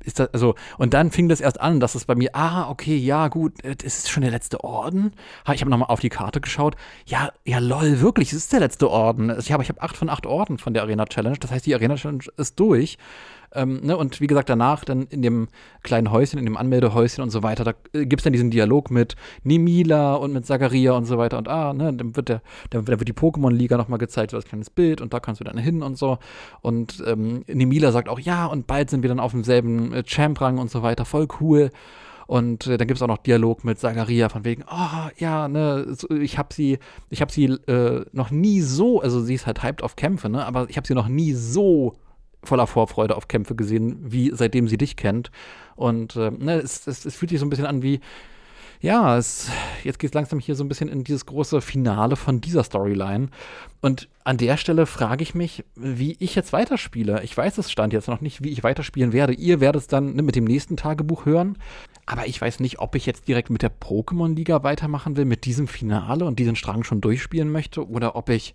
ist 0.04 0.18
das, 0.18 0.32
also, 0.32 0.54
und 0.78 0.94
dann 0.94 1.10
fing 1.10 1.28
das 1.28 1.40
erst 1.40 1.60
an, 1.60 1.80
dass 1.80 1.94
es 1.94 2.06
bei 2.06 2.14
mir, 2.14 2.34
ah, 2.34 2.70
okay, 2.70 2.96
ja, 2.96 3.28
gut, 3.28 3.62
äh, 3.62 3.76
das 3.76 3.98
ist 3.98 4.10
schon 4.10 4.22
der 4.22 4.30
letzte 4.30 4.64
Orden. 4.64 5.12
Ich 5.52 5.60
habe 5.60 5.70
nochmal 5.70 5.90
auf 5.90 6.00
die 6.00 6.08
Karte 6.08 6.40
geschaut. 6.40 6.76
Ja, 7.06 7.30
ja, 7.44 7.58
lol, 7.58 8.00
wirklich, 8.00 8.32
es 8.32 8.38
ist 8.38 8.52
der 8.52 8.60
letzte 8.60 8.90
Orden. 8.90 9.34
Ich 9.38 9.52
habe 9.52 9.62
ich 9.62 9.68
hab 9.68 9.82
acht 9.82 9.96
von 9.96 10.08
acht 10.08 10.26
Orden 10.26 10.58
von 10.58 10.72
der 10.72 10.82
Arena 10.82 11.04
Challenge. 11.04 11.36
Das 11.38 11.50
heißt, 11.50 11.66
die 11.66 11.74
Arena 11.74 11.96
Challenge 11.96 12.24
ist 12.36 12.58
durch. 12.58 12.96
Ähm, 13.52 13.80
ne? 13.82 13.96
Und 13.96 14.20
wie 14.20 14.26
gesagt, 14.26 14.48
danach 14.48 14.84
dann 14.84 15.04
in 15.04 15.22
dem 15.22 15.48
kleinen 15.82 16.10
Häuschen, 16.10 16.38
in 16.38 16.44
dem 16.44 16.56
Anmeldehäuschen 16.56 17.22
und 17.22 17.30
so 17.30 17.42
weiter, 17.42 17.64
da 17.64 17.72
äh, 17.92 18.06
gibt 18.06 18.20
es 18.20 18.24
dann 18.24 18.32
diesen 18.32 18.50
Dialog 18.50 18.90
mit 18.90 19.16
Nimila 19.42 20.14
und 20.14 20.32
mit 20.32 20.46
Zagaria 20.46 20.92
und 20.92 21.04
so 21.04 21.18
weiter. 21.18 21.38
Und 21.38 21.48
ah, 21.48 21.72
ne, 21.72 21.92
dann 21.92 22.16
wird 22.16 22.28
der, 22.28 22.42
dann 22.70 22.86
wird 22.86 23.08
die 23.08 23.12
Pokémon-Liga 23.12 23.76
nochmal 23.76 23.98
gezeigt, 23.98 24.30
so 24.30 24.36
als 24.36 24.46
kleines 24.46 24.70
Bild 24.70 25.00
und 25.00 25.12
da 25.12 25.20
kannst 25.20 25.40
du 25.40 25.44
dann 25.44 25.58
hin 25.58 25.82
und 25.82 25.98
so. 25.98 26.18
Und 26.60 27.02
ähm, 27.06 27.44
Nimila 27.46 27.92
sagt 27.92 28.08
auch, 28.08 28.20
ja, 28.20 28.46
und 28.46 28.66
bald 28.66 28.90
sind 28.90 29.02
wir 29.02 29.08
dann 29.08 29.20
auf 29.20 29.32
demselben 29.32 29.92
äh, 29.92 30.02
Champ-Rang 30.04 30.58
und 30.58 30.70
so 30.70 30.82
weiter, 30.82 31.04
voll 31.04 31.28
cool. 31.40 31.70
Und 32.30 32.68
äh, 32.68 32.78
dann 32.78 32.86
gibt 32.86 32.98
es 32.98 33.02
auch 33.02 33.08
noch 33.08 33.18
Dialog 33.18 33.64
mit 33.64 33.80
Sagaria 33.80 34.28
von 34.28 34.44
wegen, 34.44 34.62
oh 34.70 35.10
ja, 35.18 35.48
ne, 35.48 35.96
ich 36.20 36.38
habe 36.38 36.54
sie, 36.54 36.78
ich 37.08 37.20
habe 37.20 37.32
sie 37.32 37.46
äh, 37.46 38.04
noch 38.12 38.30
nie 38.30 38.60
so, 38.60 39.00
also 39.00 39.20
sie 39.20 39.34
ist 39.34 39.48
halt 39.48 39.64
hyped 39.64 39.82
auf 39.82 39.96
Kämpfe, 39.96 40.28
ne, 40.28 40.46
aber 40.46 40.70
ich 40.70 40.76
habe 40.76 40.86
sie 40.86 40.94
noch 40.94 41.08
nie 41.08 41.32
so 41.32 41.96
voller 42.42 42.66
Vorfreude 42.66 43.16
auf 43.16 43.28
Kämpfe 43.28 43.54
gesehen, 43.54 43.98
wie 44.00 44.30
seitdem 44.34 44.68
sie 44.68 44.78
dich 44.78 44.96
kennt. 44.96 45.30
Und 45.76 46.16
äh, 46.16 46.30
ne, 46.30 46.56
es, 46.56 46.86
es, 46.86 47.04
es, 47.04 47.16
fühlt 47.16 47.30
sich 47.30 47.40
so 47.40 47.46
ein 47.46 47.50
bisschen 47.50 47.66
an 47.66 47.82
wie, 47.82 48.00
ja, 48.80 49.18
es, 49.18 49.50
jetzt 49.84 49.98
geht 49.98 50.10
es 50.10 50.14
langsam 50.14 50.38
hier 50.38 50.54
so 50.54 50.64
ein 50.64 50.68
bisschen 50.68 50.88
in 50.88 51.04
dieses 51.04 51.26
große 51.26 51.60
Finale 51.60 52.16
von 52.16 52.40
dieser 52.40 52.64
Storyline. 52.64 53.28
Und 53.82 54.08
an 54.24 54.38
der 54.38 54.56
Stelle 54.56 54.86
frage 54.86 55.22
ich 55.22 55.34
mich, 55.34 55.64
wie 55.74 56.16
ich 56.18 56.34
jetzt 56.34 56.52
weiterspiele. 56.52 57.22
Ich 57.22 57.36
weiß 57.36 57.58
es 57.58 57.70
stand 57.70 57.92
jetzt 57.92 58.08
noch 58.08 58.22
nicht, 58.22 58.42
wie 58.42 58.50
ich 58.50 58.62
weiterspielen 58.64 59.12
werde. 59.12 59.34
Ihr 59.34 59.60
werdet 59.60 59.82
es 59.82 59.86
dann 59.86 60.14
ne, 60.14 60.22
mit 60.22 60.34
dem 60.34 60.44
nächsten 60.44 60.76
Tagebuch 60.76 61.26
hören. 61.26 61.58
Aber 62.06 62.26
ich 62.26 62.40
weiß 62.40 62.60
nicht, 62.60 62.78
ob 62.78 62.94
ich 62.94 63.06
jetzt 63.06 63.28
direkt 63.28 63.50
mit 63.50 63.62
der 63.62 63.70
Pokémon-Liga 63.70 64.62
weitermachen 64.62 65.16
will, 65.16 65.26
mit 65.26 65.44
diesem 65.44 65.68
Finale 65.68 66.24
und 66.24 66.38
diesen 66.38 66.56
Strang 66.56 66.82
schon 66.82 67.00
durchspielen 67.00 67.52
möchte, 67.52 67.86
oder 67.88 68.16
ob 68.16 68.30
ich 68.30 68.54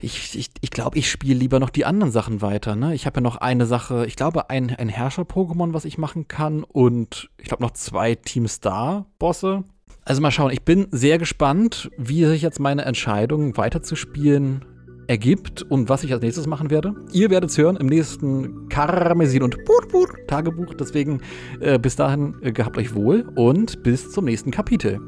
ich, 0.00 0.38
ich, 0.38 0.50
ich 0.60 0.70
glaube, 0.70 0.98
ich 0.98 1.10
spiele 1.10 1.38
lieber 1.38 1.60
noch 1.60 1.70
die 1.70 1.84
anderen 1.84 2.10
Sachen 2.10 2.42
weiter. 2.42 2.74
Ne? 2.74 2.94
Ich 2.94 3.06
habe 3.06 3.18
ja 3.18 3.22
noch 3.22 3.36
eine 3.36 3.66
Sache, 3.66 4.06
ich 4.06 4.16
glaube, 4.16 4.50
ein, 4.50 4.74
ein 4.74 4.88
Herrscher-Pokémon, 4.88 5.74
was 5.74 5.84
ich 5.84 5.98
machen 5.98 6.26
kann 6.26 6.64
und 6.64 7.30
ich 7.38 7.48
glaube 7.48 7.62
noch 7.62 7.72
zwei 7.72 8.14
Team 8.14 8.48
Star-Bosse. 8.48 9.64
Also 10.04 10.22
mal 10.22 10.30
schauen, 10.30 10.50
ich 10.50 10.62
bin 10.62 10.88
sehr 10.90 11.18
gespannt, 11.18 11.90
wie 11.98 12.24
sich 12.24 12.42
jetzt 12.42 12.58
meine 12.58 12.84
Entscheidung 12.84 13.56
weiterzuspielen 13.56 14.64
ergibt 15.06 15.62
und 15.62 15.88
was 15.88 16.04
ich 16.04 16.12
als 16.12 16.22
nächstes 16.22 16.46
machen 16.46 16.70
werde. 16.70 16.94
Ihr 17.12 17.30
werdet 17.30 17.50
es 17.50 17.58
hören 17.58 17.76
im 17.76 17.86
nächsten 17.86 18.68
Karmesin 18.68 19.42
und 19.42 19.56
Put 19.64 19.90
Tagebuch. 20.28 20.74
Deswegen 20.74 21.20
äh, 21.60 21.78
bis 21.78 21.96
dahin 21.96 22.36
äh, 22.42 22.52
gehabt 22.52 22.78
euch 22.78 22.94
wohl 22.94 23.28
und 23.34 23.82
bis 23.82 24.12
zum 24.12 24.24
nächsten 24.24 24.52
Kapitel. 24.52 25.00